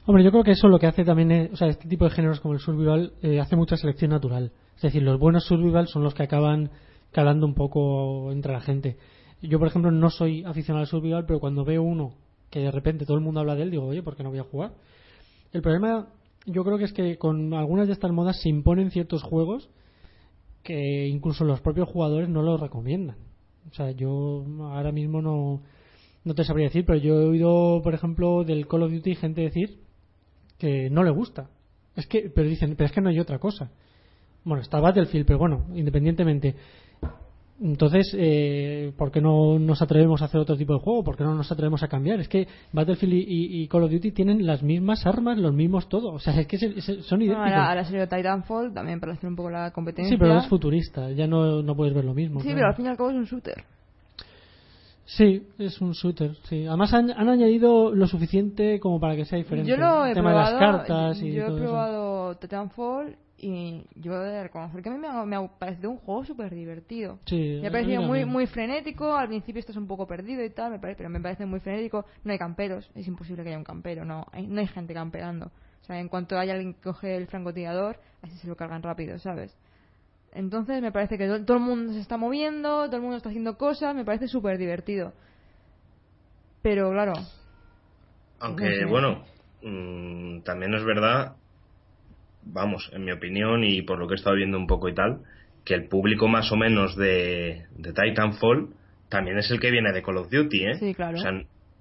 [0.06, 2.12] Hombre, yo creo que eso lo que hace también es, o sea, este tipo de
[2.12, 4.52] géneros como el survival eh, hace mucha selección natural.
[4.76, 6.70] Es decir, los buenos survival son los que acaban
[7.12, 8.98] calando un poco entre la gente.
[9.42, 12.14] Yo, por ejemplo, no soy aficionado al survival, pero cuando veo uno
[12.52, 14.40] que de repente todo el mundo habla de él, digo, oye, ¿por qué no voy
[14.40, 14.74] a jugar?
[15.52, 16.08] El problema,
[16.46, 19.70] yo creo que es que con algunas de estas modas se imponen ciertos juegos
[20.64, 23.18] que incluso los propios jugadores no los recomiendan.
[23.70, 25.62] O sea, yo ahora mismo no,
[26.24, 29.42] no te sabría decir, pero yo he oído, por ejemplo, del Call of Duty gente
[29.42, 29.80] decir
[30.58, 31.50] que no le gusta.
[31.96, 33.72] Es que, pero dicen, pero es que no hay otra cosa.
[34.44, 36.56] Bueno, está Battlefield, pero bueno, independientemente.
[37.62, 41.06] Entonces, eh, ¿por qué no nos atrevemos a hacer otro tipo de juego?
[41.06, 42.20] ¿Por qué no nos atrevemos a cambiar?
[42.20, 45.88] Es que Battlefield y, y- y Call of Duty tienen las mismas armas, los mismos
[45.88, 46.12] todo.
[46.12, 47.46] O sea, es que se- se- son idénticos.
[47.48, 50.14] ahora, ahora salió Titanfall también para hacer un poco la competencia.
[50.14, 52.42] sí, pero es futurista, ya no, no puedes ver lo mismo.
[52.42, 52.58] Sí, claro.
[52.58, 53.64] pero al fin y al cabo es un shooter.
[55.06, 56.66] Sí, es un shooter, sí.
[56.66, 59.70] Además han, han añadido lo suficiente como para que sea diferente.
[59.70, 60.56] Yo lo he El tema probado.
[60.56, 61.64] de las cartas y yo todo he eso.
[61.70, 65.92] probado Titanfall y yo he de reconocer que a mí me ha, me ha parecido
[65.92, 67.20] un juego súper divertido.
[67.26, 70.50] Sí, Me a ha parecido muy, muy frenético, al principio estás un poco perdido y
[70.50, 72.06] tal, me parece, pero me parece muy frenético.
[72.24, 75.48] No hay camperos, es imposible que haya un campero, no hay, no hay gente camperando.
[75.82, 79.20] O sea, en cuanto haya alguien que coge el francotirador, así se lo cargan rápido,
[79.20, 79.56] ¿sabes?
[80.32, 83.30] Entonces me parece que to- todo el mundo se está moviendo, todo el mundo está
[83.30, 85.14] haciendo cosas, me parece súper divertido.
[86.62, 87.14] Pero claro,
[88.40, 88.86] Aunque, No sé.
[88.86, 89.24] bueno,
[89.62, 91.36] mm, también es verdad,
[92.46, 95.22] vamos, en mi opinión y por lo que he estado viendo un poco y tal,
[95.66, 98.70] que el público más o menos de, de Titanfall
[99.10, 100.76] también es el que viene de Call of Duty, ¿eh?
[100.80, 101.18] Sí, claro.
[101.18, 101.32] O sea,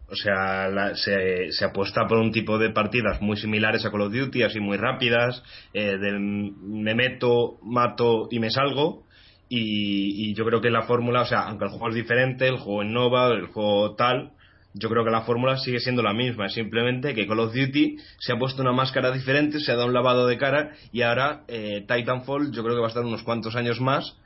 [0.08, 4.02] o sea la- se, se apuesta por un tipo de partidas muy similares a Call
[4.02, 5.42] of Duty, así muy rápidas,
[5.72, 9.04] eh, de me meto, mato y me salgo.
[9.48, 12.56] Y, y yo creo que la fórmula, o sea, aunque el juego es diferente, el
[12.56, 14.32] juego innova, el juego tal,
[14.74, 17.96] yo creo que la fórmula sigue siendo la misma, es simplemente que Call of Duty
[18.18, 21.44] se ha puesto una máscara diferente, se ha dado un lavado de cara y ahora
[21.46, 24.18] eh, Titanfall yo creo que va a estar unos cuantos años más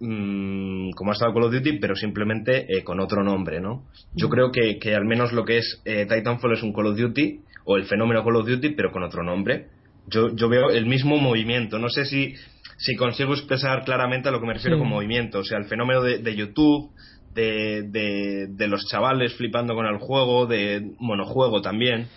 [0.00, 3.84] mm, como ha estado Call of Duty, pero simplemente eh, con otro nombre, ¿no?
[4.14, 6.98] Yo creo que, que al menos lo que es eh, Titanfall es un Call of
[6.98, 9.66] Duty o el fenómeno Call of Duty, pero con otro nombre.
[10.06, 12.34] Yo, yo veo el mismo movimiento, no sé si,
[12.78, 16.00] si consigo expresar claramente a lo que me refiero con movimiento, o sea, el fenómeno
[16.00, 16.90] de, de YouTube,
[17.34, 22.08] de, de, de los chavales flipando con el juego, de monojuego también,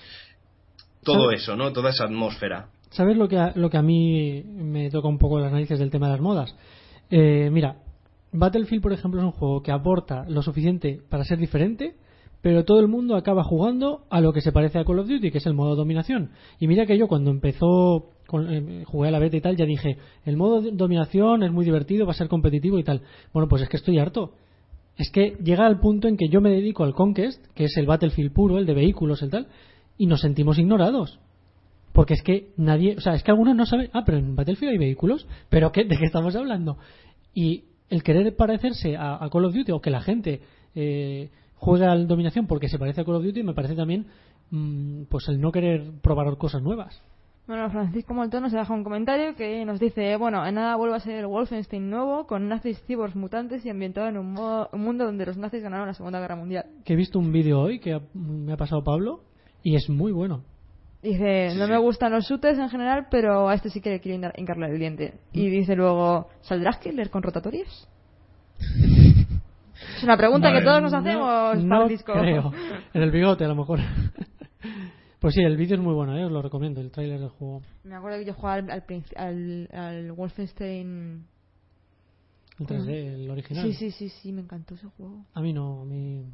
[1.04, 1.72] todo eso, ¿no?
[1.74, 2.70] Toda esa atmósfera.
[2.90, 5.90] ¿Sabes lo que, a, lo que a mí me toca un poco las narices del
[5.90, 6.56] tema de las modas?
[7.10, 7.78] Eh, mira,
[8.32, 11.96] Battlefield, por ejemplo, es un juego que aporta lo suficiente para ser diferente,
[12.42, 15.32] pero todo el mundo acaba jugando a lo que se parece a Call of Duty,
[15.32, 16.32] que es el modo dominación.
[16.60, 19.66] Y mira que yo cuando empezó, con, eh, jugué a la beta y tal, ya
[19.66, 23.02] dije, el modo de dominación es muy divertido, va a ser competitivo y tal.
[23.34, 24.34] Bueno, pues es que estoy harto.
[24.98, 27.88] Es que llega al punto en que yo me dedico al Conquest, que es el
[27.88, 29.48] Battlefield puro, el de vehículos, el tal,
[29.98, 31.20] y nos sentimos ignorados.
[31.94, 34.72] Porque es que nadie, o sea, es que algunos no saben, ah, pero en Battlefield
[34.72, 36.78] hay vehículos, pero ¿qué, ¿de qué estamos hablando?
[37.34, 40.42] Y el querer parecerse a, Call of Duty o que la gente
[40.74, 44.08] eh, juegue al dominación porque se parece a Call of Duty me parece también
[44.50, 47.02] mm, pues el no querer probar cosas nuevas.
[47.46, 51.00] Bueno, Francisco Moltón nos deja un comentario que nos dice, bueno, en nada vuelve a
[51.02, 55.04] ser el Wolfenstein nuevo, con nazis, cibors, mutantes y ambientado en un, modo- un mundo
[55.06, 56.66] donde los nazis ganaron la Segunda Guerra Mundial.
[56.86, 59.24] Que he visto un vídeo hoy que ha- me ha pasado Pablo
[59.62, 60.44] y es muy bueno.
[61.02, 61.72] Dice, Sí, no sí.
[61.74, 64.80] me gustan los shooters en general, pero a este sí que le quiero hincarle el
[64.80, 65.16] diente.
[65.34, 67.90] Y dice luego, ¿saldrás killer con rotatorios?
[69.98, 72.14] es una pregunta que todos nos no- hacemos, no Francisco.
[72.14, 72.54] creo.
[72.94, 73.80] En el bigote a lo mejor.
[75.24, 76.26] pues sí, el vídeo es muy bueno, ¿eh?
[76.26, 77.62] os lo recomiendo, el tráiler del juego.
[77.86, 81.26] Me acuerdo que yo jugaba al, al, princi- al- al Wolfenstein...
[82.60, 83.64] El 3D, el original.
[83.66, 85.26] Sí, sí, sí, sí, me encantó ese juego.
[85.34, 86.26] A mí no, a mí...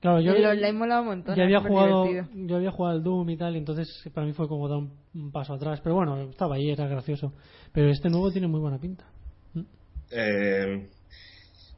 [0.00, 0.32] Claro, yo...
[0.32, 1.36] el online molaba un montón.
[1.36, 2.46] yo había jugado divertido.
[2.48, 4.92] yo había jugado al Doom y tal y entonces para mí fue como dar un,
[5.14, 7.32] un paso atrás pero bueno estaba ahí era gracioso
[7.70, 9.04] pero este nuevo tiene muy buena pinta
[9.54, 9.60] Mm.
[10.10, 10.88] Eh,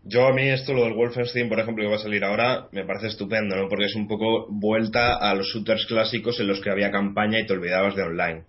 [0.06, 2.84] yo a mí esto, lo del Wolfenstein, por ejemplo, que va a salir ahora, me
[2.84, 3.68] parece estupendo, ¿no?
[3.68, 7.46] Porque es un poco vuelta a los shooters clásicos en los que había campaña y
[7.46, 8.42] te olvidabas de online.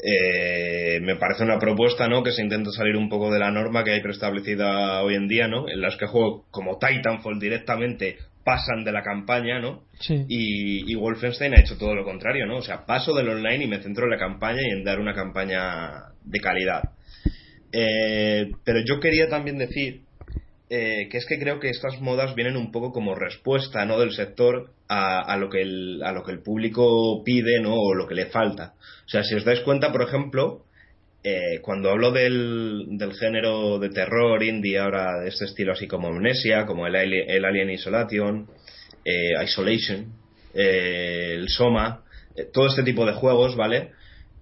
[0.00, 2.22] Eh, me parece una propuesta, ¿no?
[2.22, 5.46] Que se intenta salir un poco de la norma que hay preestablecida hoy en día,
[5.46, 5.68] ¿no?
[5.68, 9.84] En las que juegos como Titanfall directamente pasan de la campaña, ¿no?
[10.00, 12.56] sí Y, y Wolfenstein ha hecho todo lo contrario, ¿no?
[12.56, 15.14] O sea, paso del online y me centro en la campaña y en dar una
[15.14, 15.90] campaña
[16.24, 16.82] de calidad.
[17.72, 20.07] Eh, pero yo quería también decir
[20.70, 23.98] eh, que es que creo que estas modas vienen un poco como respuesta, ¿no?
[23.98, 27.74] Del sector a, lo que el, a lo que el público pide, ¿no?
[27.74, 28.74] O lo que le falta.
[29.06, 30.64] O sea, si os dais cuenta, por ejemplo,
[31.24, 36.08] eh, cuando hablo del, del género de terror indie ahora de este estilo así como
[36.08, 38.48] Amnesia, como el, el Alien Isolation,
[39.04, 40.12] eh, Isolation,
[40.54, 42.02] eh, el Soma,
[42.34, 43.92] eh, todo este tipo de juegos, ¿vale?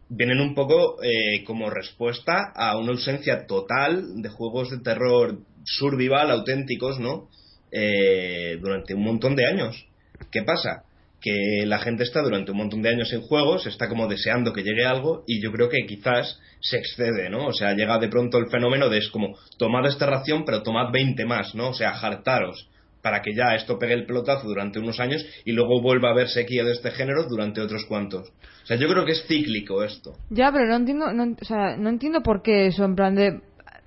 [0.09, 6.31] Vienen un poco eh, como respuesta a una ausencia total de juegos de terror survival
[6.31, 7.29] auténticos, ¿no?
[7.73, 9.87] Eh, durante un montón de años.
[10.31, 10.85] ¿Qué pasa?
[11.21, 14.63] Que la gente está durante un montón de años en juegos, está como deseando que
[14.63, 17.47] llegue algo y yo creo que quizás se excede, ¿no?
[17.47, 20.91] O sea, llega de pronto el fenómeno de es como tomad esta ración pero tomad
[20.93, 21.71] 20 más, ¿no?
[21.71, 22.69] O sea, hartaros
[23.03, 26.29] para que ya esto pegue el pelotazo durante unos años y luego vuelva a haber
[26.29, 28.29] sequía de este género durante otros cuantos.
[28.63, 30.15] O sea, yo creo que es cíclico esto.
[30.31, 33.41] Ya, pero no entiendo, no, o sea, no entiendo por qué eso, en plan de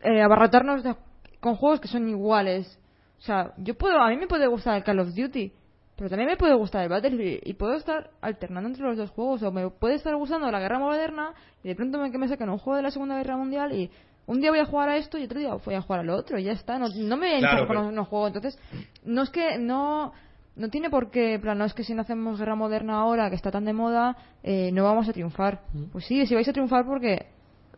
[0.03, 0.95] eh, abarrotarnos de-
[1.39, 2.79] con juegos que son iguales.
[3.19, 5.51] O sea, yo puedo, a mí me puede gustar el Call of Duty,
[5.95, 9.43] pero también me puede gustar el Battlefield y puedo estar alternando entre los dos juegos
[9.43, 11.33] o me puede estar gustando la guerra moderna
[11.63, 13.91] y de pronto me, que me sacan un juego de la Segunda Guerra Mundial y
[14.25, 16.39] un día voy a jugar a esto y otro día voy a jugar al otro
[16.39, 16.79] y ya está.
[16.79, 18.27] No, no me voy a Claro, con unos juegos.
[18.27, 18.59] Entonces,
[19.03, 20.13] no es que no
[20.55, 23.29] no tiene por qué, en plan, no es que si no hacemos guerra moderna ahora,
[23.29, 25.61] que está tan de moda, eh, no vamos a triunfar.
[25.73, 25.83] Mm.
[25.91, 27.27] Pues sí, sí vais a triunfar porque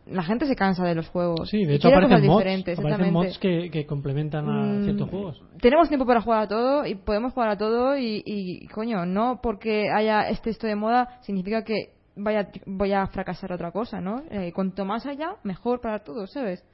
[0.06, 1.48] la gente se cansa de los juegos.
[1.48, 5.10] sí de y hecho aparecen mods diferentes, aparecen mods que, que complementan a Mm, ciertos
[5.10, 9.06] juegos Tenemos tiempo para jugar a todo y podemos jugar a todo y, y, coño,
[9.06, 14.00] no porque haya este esto de moda significa que vaya voy a fracasar otra cosa,
[14.00, 14.22] ¿no?
[14.30, 16.64] Eh, cuanto más haya, mejor para todos, ¿sabes?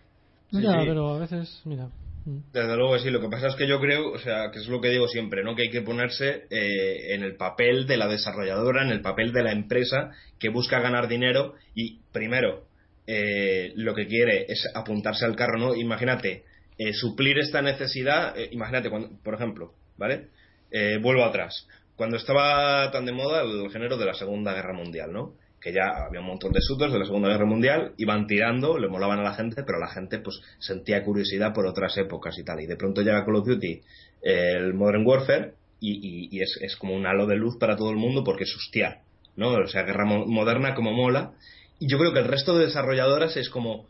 [0.50, 0.86] Sí, ya sí.
[0.86, 1.88] pero a veces mira
[2.24, 2.38] mm.
[2.52, 4.68] Desde luego que sí, lo que pasa es que yo creo, o sea, que es
[4.68, 5.54] lo que digo siempre, ¿no?
[5.54, 9.42] Que hay que ponerse eh, en el papel de la desarrolladora, en el papel de
[9.42, 12.67] la empresa que busca ganar dinero y, primero,
[13.08, 15.74] eh, lo que quiere es apuntarse al carro, ¿no?
[15.74, 16.44] Imagínate,
[16.76, 20.28] eh, suplir esta necesidad, eh, imagínate, cuando, por ejemplo, ¿vale?
[20.70, 21.66] Eh, vuelvo atrás.
[21.96, 25.32] Cuando estaba tan de moda el género de la Segunda Guerra Mundial, ¿no?
[25.60, 28.88] Que ya había un montón de shooters de la Segunda Guerra Mundial, iban tirando, le
[28.88, 32.60] molaban a la gente, pero la gente pues sentía curiosidad por otras épocas y tal.
[32.60, 33.80] Y de pronto llega Call of Duty,
[34.22, 38.44] el Modern Warfare, y, es, como un halo de luz para todo el mundo porque
[38.44, 39.00] es hostia,
[39.36, 39.50] ¿no?
[39.52, 41.32] O sea, guerra mo- moderna como mola.
[41.78, 43.88] Y yo creo que el resto de desarrolladoras es como,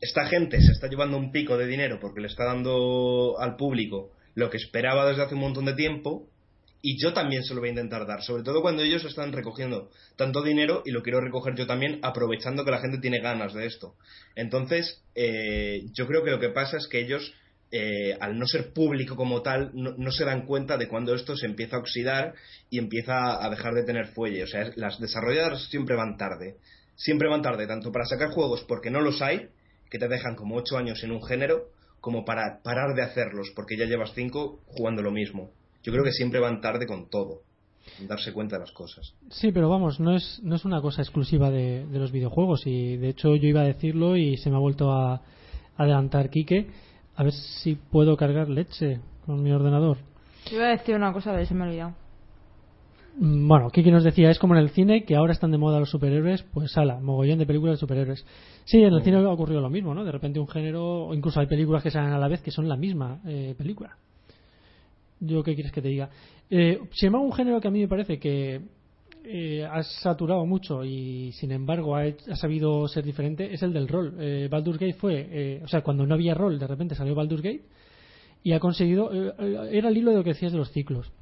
[0.00, 4.10] esta gente se está llevando un pico de dinero porque le está dando al público
[4.34, 6.28] lo que esperaba desde hace un montón de tiempo
[6.82, 9.90] y yo también se lo voy a intentar dar, sobre todo cuando ellos están recogiendo
[10.16, 13.66] tanto dinero y lo quiero recoger yo también aprovechando que la gente tiene ganas de
[13.66, 13.94] esto.
[14.34, 17.32] Entonces, eh, yo creo que lo que pasa es que ellos,
[17.70, 21.36] eh, al no ser público como tal, no, no se dan cuenta de cuando esto
[21.36, 22.34] se empieza a oxidar
[22.68, 24.42] y empieza a dejar de tener fuelle.
[24.42, 26.56] O sea, las desarrolladoras siempre van tarde.
[26.96, 29.48] Siempre van tarde, tanto para sacar juegos porque no los hay,
[29.90, 31.68] que te dejan como 8 años en un género,
[32.00, 35.50] como para parar de hacerlos porque ya llevas 5 jugando lo mismo.
[35.82, 37.42] yo creo que siempre van tarde con todo,
[38.00, 39.14] en darse cuenta de las cosas.
[39.30, 42.96] Sí, pero vamos, no es, no es una cosa exclusiva de, de los videojuegos y
[42.96, 45.22] de hecho yo iba a decirlo y se me ha vuelto a
[45.76, 46.68] adelantar Quique.
[47.14, 49.98] A ver si puedo cargar leche con mi ordenador.
[50.50, 52.01] Yo iba a decir una cosa, pero se me ha olvidado.
[53.14, 55.90] Bueno, Kiki nos decía, es como en el cine, que ahora están de moda los
[55.90, 58.24] superhéroes, pues ala, mogollón de películas de superhéroes.
[58.64, 60.02] Sí, en el cine ha ocurrido lo mismo, ¿no?
[60.02, 62.76] De repente un género, incluso hay películas que salen a la vez que son la
[62.76, 63.96] misma eh, película.
[65.20, 66.08] Yo, ¿qué quieres que te diga?
[66.48, 68.62] Eh, sin embargo, un género que a mí me parece que
[69.24, 73.88] eh, ha saturado mucho y sin embargo ha, ha sabido ser diferente es el del
[73.88, 74.16] rol.
[74.18, 77.42] Eh, Baldur's Gate fue, eh, o sea, cuando no había rol, de repente salió Baldur's
[77.42, 77.62] Gate
[78.42, 81.12] y ha conseguido, eh, era el hilo de lo que decías de los ciclos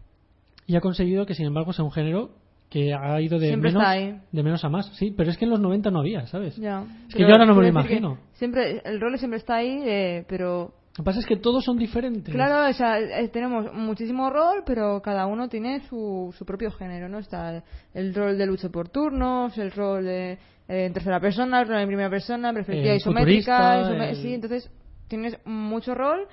[0.71, 2.31] y ha conseguido que sin embargo sea un género
[2.71, 3.83] que ha ido de menos
[4.31, 6.85] de a más sí pero es que en los 90 no había sabes Ya.
[7.09, 8.19] Es que yo ahora no me lo imagino.
[8.35, 11.77] Siempre, el rol siempre está ahí, eh, pero lo que pasa es que todos son
[11.79, 16.71] diferentes Claro, o sea, eh, tenemos muchísimo rol, pero cada uno tiene su, su propio
[16.71, 17.19] género, ¿no?
[17.19, 17.65] Está
[17.95, 20.39] el rol de lucha por turnos, el rol de, eh,
[20.87, 24.71] en tercera persona, el rol en primera persona, perspectiva isométrica, el- sí, entonces
[25.09, 26.29] tienes mucho rol,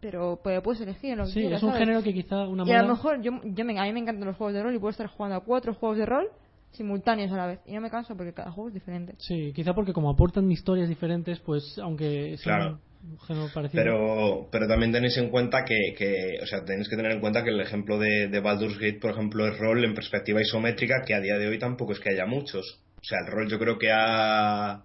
[0.00, 1.84] pero pues, puedes elegir lo que sí quieras, es un ¿sabes?
[1.84, 4.26] género que quizá una Y a lo mejor, yo, yo me, a mí me encantan
[4.26, 6.28] los juegos de rol y puedo estar jugando a cuatro juegos de rol
[6.72, 7.60] simultáneos a la vez.
[7.66, 9.14] Y no me canso porque cada juego es diferente.
[9.18, 12.78] sí quizá porque como aportan historias diferentes pues aunque sea Claro.
[13.02, 16.96] un género parecido Pero, pero también tenéis en cuenta que, que, o sea, tenéis que
[16.96, 19.94] tener en cuenta que el ejemplo de, de Baldur's Gate, por ejemplo, es rol en
[19.94, 22.80] perspectiva isométrica, que a día de hoy tampoco es que haya muchos.
[23.00, 24.84] O sea, el rol yo creo que ha,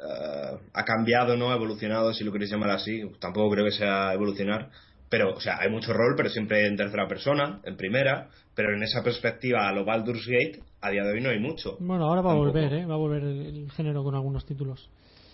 [0.00, 1.50] eh, ha cambiado, ¿no?
[1.50, 3.02] Ha evolucionado, si lo queréis llamar así.
[3.20, 4.70] Tampoco creo que sea evolucionar.
[5.08, 8.28] Pero, o sea, hay mucho rol, pero siempre en tercera persona, en primera.
[8.54, 11.76] Pero en esa perspectiva, a lo Baldur's Gate, a día de hoy no hay mucho.
[11.80, 14.88] bueno ahora va a volver eh va a volver el, el género con algunos títulos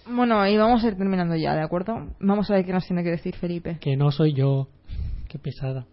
[0.06, 1.94] Bueno, y vamos a ir terminando ya, ¿de acuerdo?
[2.20, 3.78] Vamos a ver qué nos tiene que decir Felipe.
[3.80, 4.68] que no soy yo
[5.28, 5.86] qué pesada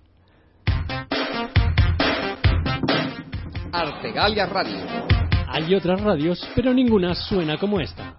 [3.71, 4.77] Artegalia Radio.
[5.47, 8.15] Hay otras radios, pero ninguna suena como esta.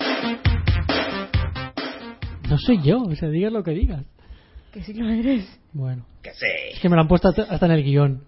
[2.51, 4.05] No soy yo o sea digas lo que digas
[4.72, 5.46] Que sí que lo eres.
[5.72, 6.46] bueno Que sí.
[6.74, 8.24] Es que me lo han puesto hasta en el guion.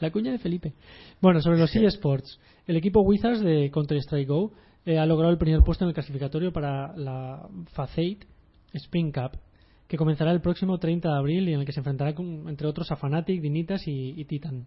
[0.00, 0.72] La cuña de Felipe.
[1.20, 2.40] Bueno, sobre los eSports.
[2.66, 4.52] El equipo Wizards de Counter-Strike Go
[4.86, 8.24] eh, ha logrado el primer puesto en el clasificatorio para la Faceit
[8.72, 9.38] Spin Cup,
[9.86, 12.66] que comenzará el próximo 30 de abril y en el que se enfrentará, con, entre
[12.66, 14.66] otros, a Fnatic, Dinitas y, y Titan.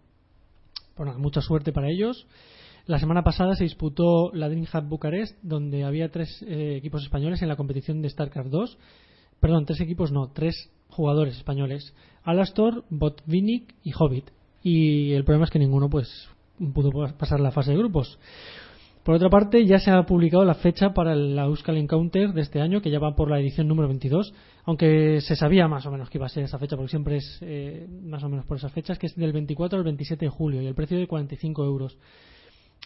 [0.96, 2.26] Bueno, mucha suerte para ellos.
[2.88, 7.48] La semana pasada se disputó la DreamHack Bucarest, donde había tres eh, equipos españoles en
[7.48, 8.78] la competición de StarCraft 2.
[9.40, 11.94] Perdón, tres equipos no, tres jugadores españoles.
[12.24, 14.30] Alastor, Botvinnik y Hobbit.
[14.62, 16.30] Y el problema es que ninguno pues
[16.72, 18.18] pudo pasar la fase de grupos.
[19.02, 22.62] Por otra parte, ya se ha publicado la fecha para la Euskal Encounter de este
[22.62, 24.32] año, que ya va por la edición número 22,
[24.64, 27.38] aunque se sabía más o menos que iba a ser esa fecha, porque siempre es
[27.42, 30.62] eh, más o menos por esas fechas, que es del 24 al 27 de julio,
[30.62, 31.98] y el precio de 45 euros.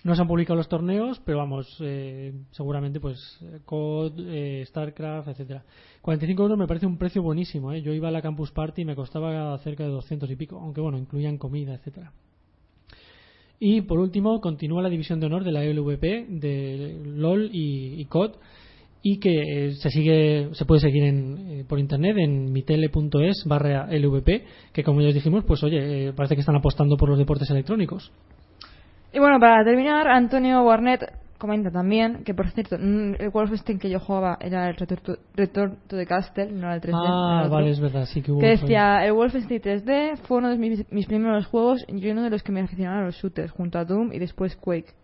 [0.05, 5.65] No se han publicado los torneos, pero vamos, eh, seguramente pues COD, eh, StarCraft, etcétera.
[6.01, 7.83] 45 euros me parece un precio buenísimo, ¿eh?
[7.83, 10.81] Yo iba a la Campus Party y me costaba cerca de 200 y pico, aunque
[10.81, 12.13] bueno, incluían comida, etcétera.
[13.65, 18.33] Y por último, continúa la división de honor de la LVP, de LOL y, COD,
[19.05, 23.87] y que eh, se sigue se puede seguir en, eh, por internet en mitele.es barra
[23.87, 27.49] LVP, que como ya os dijimos, pues oye, parece que están apostando por los deportes
[27.51, 28.11] electrónicos.
[29.13, 33.99] Y bueno, para terminar, Antonio Barnett comenta también que, por cierto, el Wolfenstein que yo
[33.99, 36.93] jugaba era el Return to, Return to the Castle, no era el 3D.
[36.95, 37.51] Ah, otro.
[37.55, 38.41] vale, es verdad, sí que hubo.
[38.41, 42.31] Que decía, el Wolfenstein 3D fue uno de mis, mis primeros juegos y uno de
[42.31, 44.95] los que me aficionaron a los shooters, junto a Doom y después Quake.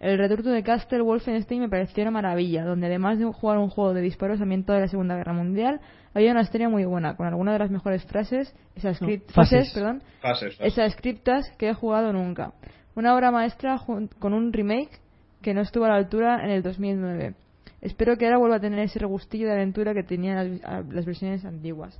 [0.00, 3.70] El Return to the Castle Wolfenstein me pareció una maravilla, donde además de jugar un
[3.70, 5.80] juego de disparos ambientado de la Segunda Guerra Mundial,
[6.12, 9.58] había una historia muy buena, con algunas de las mejores frases, esas No, script- fases.
[9.60, 10.72] fases, perdón, Fases, fases.
[10.72, 12.52] esas scriptas que he jugado nunca.
[12.96, 13.78] Una obra maestra
[14.18, 15.00] con un remake
[15.42, 17.34] que no estuvo a la altura en el 2009.
[17.80, 21.04] Espero que ahora vuelva a tener ese regustillo de aventura que tenían las, a- las
[21.04, 21.98] versiones antiguas.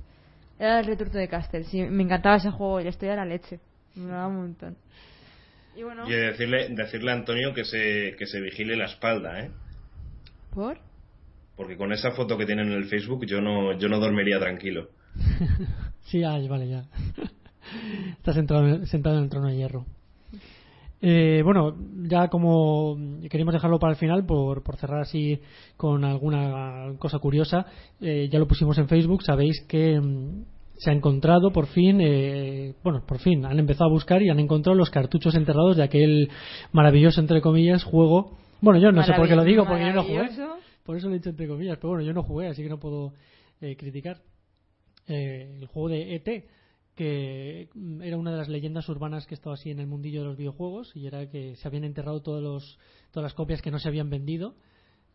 [0.57, 3.25] Era el Return to the Castle, sí, me encantaba ese juego y la historia era
[3.25, 3.59] leche.
[3.95, 4.77] Me daba un montón.
[5.75, 9.51] Y bueno, Y decirle, decirle a Antonio que se, que se vigile la espalda, ¿eh?
[10.53, 10.77] ¿por?
[11.57, 14.89] Porque con esa foto que tienen en el Facebook yo no, yo no dormiría tranquilo.
[16.05, 16.83] Sí, ah, vale, ya.
[18.17, 19.87] Estás sentado, sentado en el trono de hierro.
[21.01, 22.97] Eh, bueno, ya como
[23.29, 25.39] queríamos dejarlo para el final, por, por cerrar así
[25.77, 27.65] con alguna cosa curiosa,
[28.01, 30.43] eh, ya lo pusimos en Facebook, sabéis que mm,
[30.77, 34.39] se ha encontrado por fin, eh, bueno, por fin, han empezado a buscar y han
[34.39, 36.29] encontrado los cartuchos enterrados de aquel
[36.71, 38.37] maravilloso, entre comillas, juego.
[38.61, 40.29] Bueno, yo no sé por qué lo digo, porque yo no jugué.
[40.83, 42.79] Por eso lo he dicho entre comillas, pero bueno, yo no jugué, así que no
[42.79, 43.13] puedo
[43.59, 44.17] eh, criticar.
[45.07, 46.45] Eh, el juego de ET,
[46.95, 50.27] que mm, era una de las leyendas urbanas que estaba así en el mundillo de
[50.27, 52.79] los videojuegos y era que se habían enterrado todos los,
[53.11, 54.55] todas las copias que no se habían vendido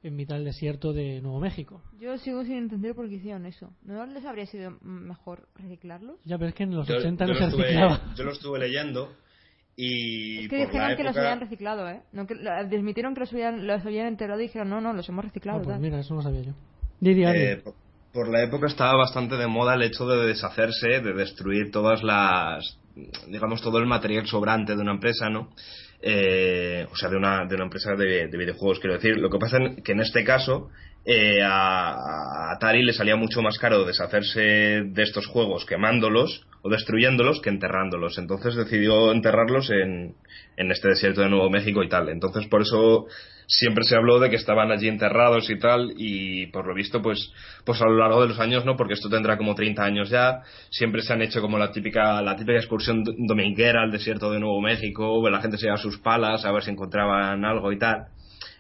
[0.03, 1.83] en mitad del desierto de Nuevo México.
[2.01, 3.70] Yo sigo sin entender por qué hicieron eso.
[3.83, 6.18] ¿No les habría sido mejor reciclarlos?
[6.24, 8.14] Ya, pero es que en los Yo, 80 no se estuve, reciclaba.
[8.16, 9.12] yo lo estuve leyendo
[9.76, 12.03] y Es que dijeron la que los época- habían reciclado, ¿eh?
[12.12, 12.35] No, que,
[12.68, 15.61] desmitieron que los habían, los habían enterrado y dijeron, no, no, los hemos reciclado.
[15.61, 16.53] Ah, pues mira, eso no sabía yo.
[17.01, 17.39] Didi, Ari.
[17.39, 17.74] Eh, por-
[18.12, 22.78] por la época estaba bastante de moda el hecho de deshacerse, de destruir todas las,
[23.28, 25.50] digamos, todo el material sobrante de una empresa, ¿no?
[26.02, 29.18] Eh, o sea, de una, de una empresa de, de videojuegos, quiero decir.
[29.18, 30.70] Lo que pasa es que en este caso
[31.04, 34.40] eh, a, a Atari le salía mucho más caro deshacerse
[34.84, 38.18] de estos juegos quemándolos o destruyéndolos que enterrándolos.
[38.18, 40.14] Entonces decidió enterrarlos en,
[40.56, 42.08] en este desierto de Nuevo México y tal.
[42.08, 43.06] Entonces por eso
[43.46, 47.32] siempre se habló de que estaban allí enterrados y tal y por lo visto pues
[47.64, 50.42] pues a lo largo de los años no porque esto tendrá como 30 años ya
[50.70, 54.38] siempre se han hecho como la típica la típica excursión do- dominguera al desierto de
[54.38, 58.04] Nuevo México la gente se lleva sus palas a ver si encontraban algo y tal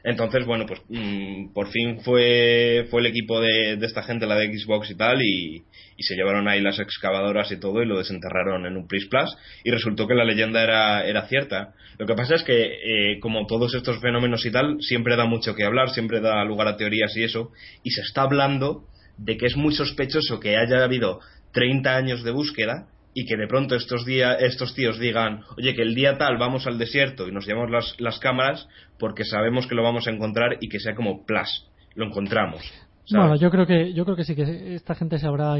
[0.04, 4.36] entonces bueno pues mm, por fin fue fue el equipo de, de esta gente la
[4.36, 5.64] de Xbox y tal y,
[6.00, 9.36] y se llevaron ahí las excavadoras y todo y lo desenterraron en un Pris Plus
[9.64, 11.74] y resultó que la leyenda era, era cierta.
[11.98, 15.54] Lo que pasa es que eh, como todos estos fenómenos y tal siempre da mucho
[15.54, 18.86] que hablar, siempre da lugar a teorías y eso y se está hablando
[19.18, 21.20] de que es muy sospechoso que haya habido
[21.52, 25.82] 30 años de búsqueda y que de pronto estos días estos tíos digan oye que
[25.82, 29.74] el día tal vamos al desierto y nos llevamos las, las cámaras porque sabemos que
[29.74, 32.62] lo vamos a encontrar y que sea como plus lo encontramos
[33.06, 33.28] ¿sabes?
[33.28, 35.56] Bueno, yo creo que yo creo que sí que esta gente se habrá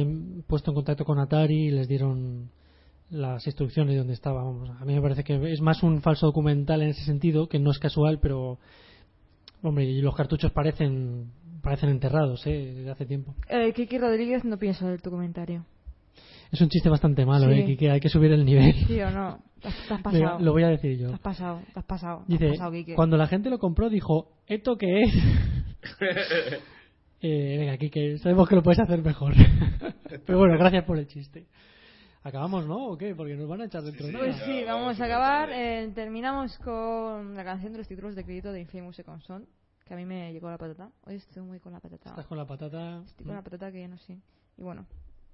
[0.47, 2.51] puesto en contacto con Atari y les dieron
[3.11, 4.45] las instrucciones de dónde estaba.
[4.45, 7.59] Vamos, a mí me parece que es más un falso documental en ese sentido, que
[7.59, 8.59] no es casual, pero
[9.63, 11.33] hombre, y los cartuchos parecen
[11.63, 12.73] parecen enterrados, ¿eh?
[12.77, 13.35] Desde hace tiempo.
[13.49, 15.67] Eh, Kiki Rodríguez no piensa de tu comentario.
[16.53, 17.61] Es un chiste bastante malo, Sí.
[17.61, 17.77] ¿eh?
[17.77, 18.73] Que, hay que subir el nivel.
[18.87, 19.39] Sí o no.
[19.61, 20.41] Te has, te has Venga, pasado.
[20.41, 21.13] lo voy a decir Te yo.
[21.15, 22.17] has pasado, te has pasado.
[22.19, 22.95] te has Dice, pasado, Quique.
[22.95, 25.15] cuando la gente lo compró dijo, ¿esto qué es?
[27.21, 29.35] eh, venga, Kike, sabemos que lo puedes hacer mejor.
[30.27, 31.47] Pero bueno, gracias por el chiste.
[32.23, 32.89] ¿Acabamos, no?
[32.89, 33.15] ¿O qué?
[33.15, 34.25] Porque nos van a echar dentro de nada.
[34.27, 35.49] Pues sí, vamos vamos a acabar.
[35.53, 39.47] Eh, terminamos con la canción de los títulos de crédito de Infamous Second Son,
[39.87, 40.91] que a mí me llegó la patata.
[41.07, 42.11] Hoy estoy muy con la patata.
[42.11, 43.03] Estás con la patata.
[43.07, 44.19] Estoy con la patata que ya no sé.
[44.59, 44.85] Y bueno,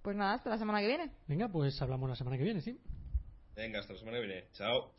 [0.06, 1.10] pues nada, hasta la semana que viene.
[1.26, 2.78] Venga, pues hablamos la semana que viene, sí.
[3.56, 4.92] venga hasta la semana que viene chao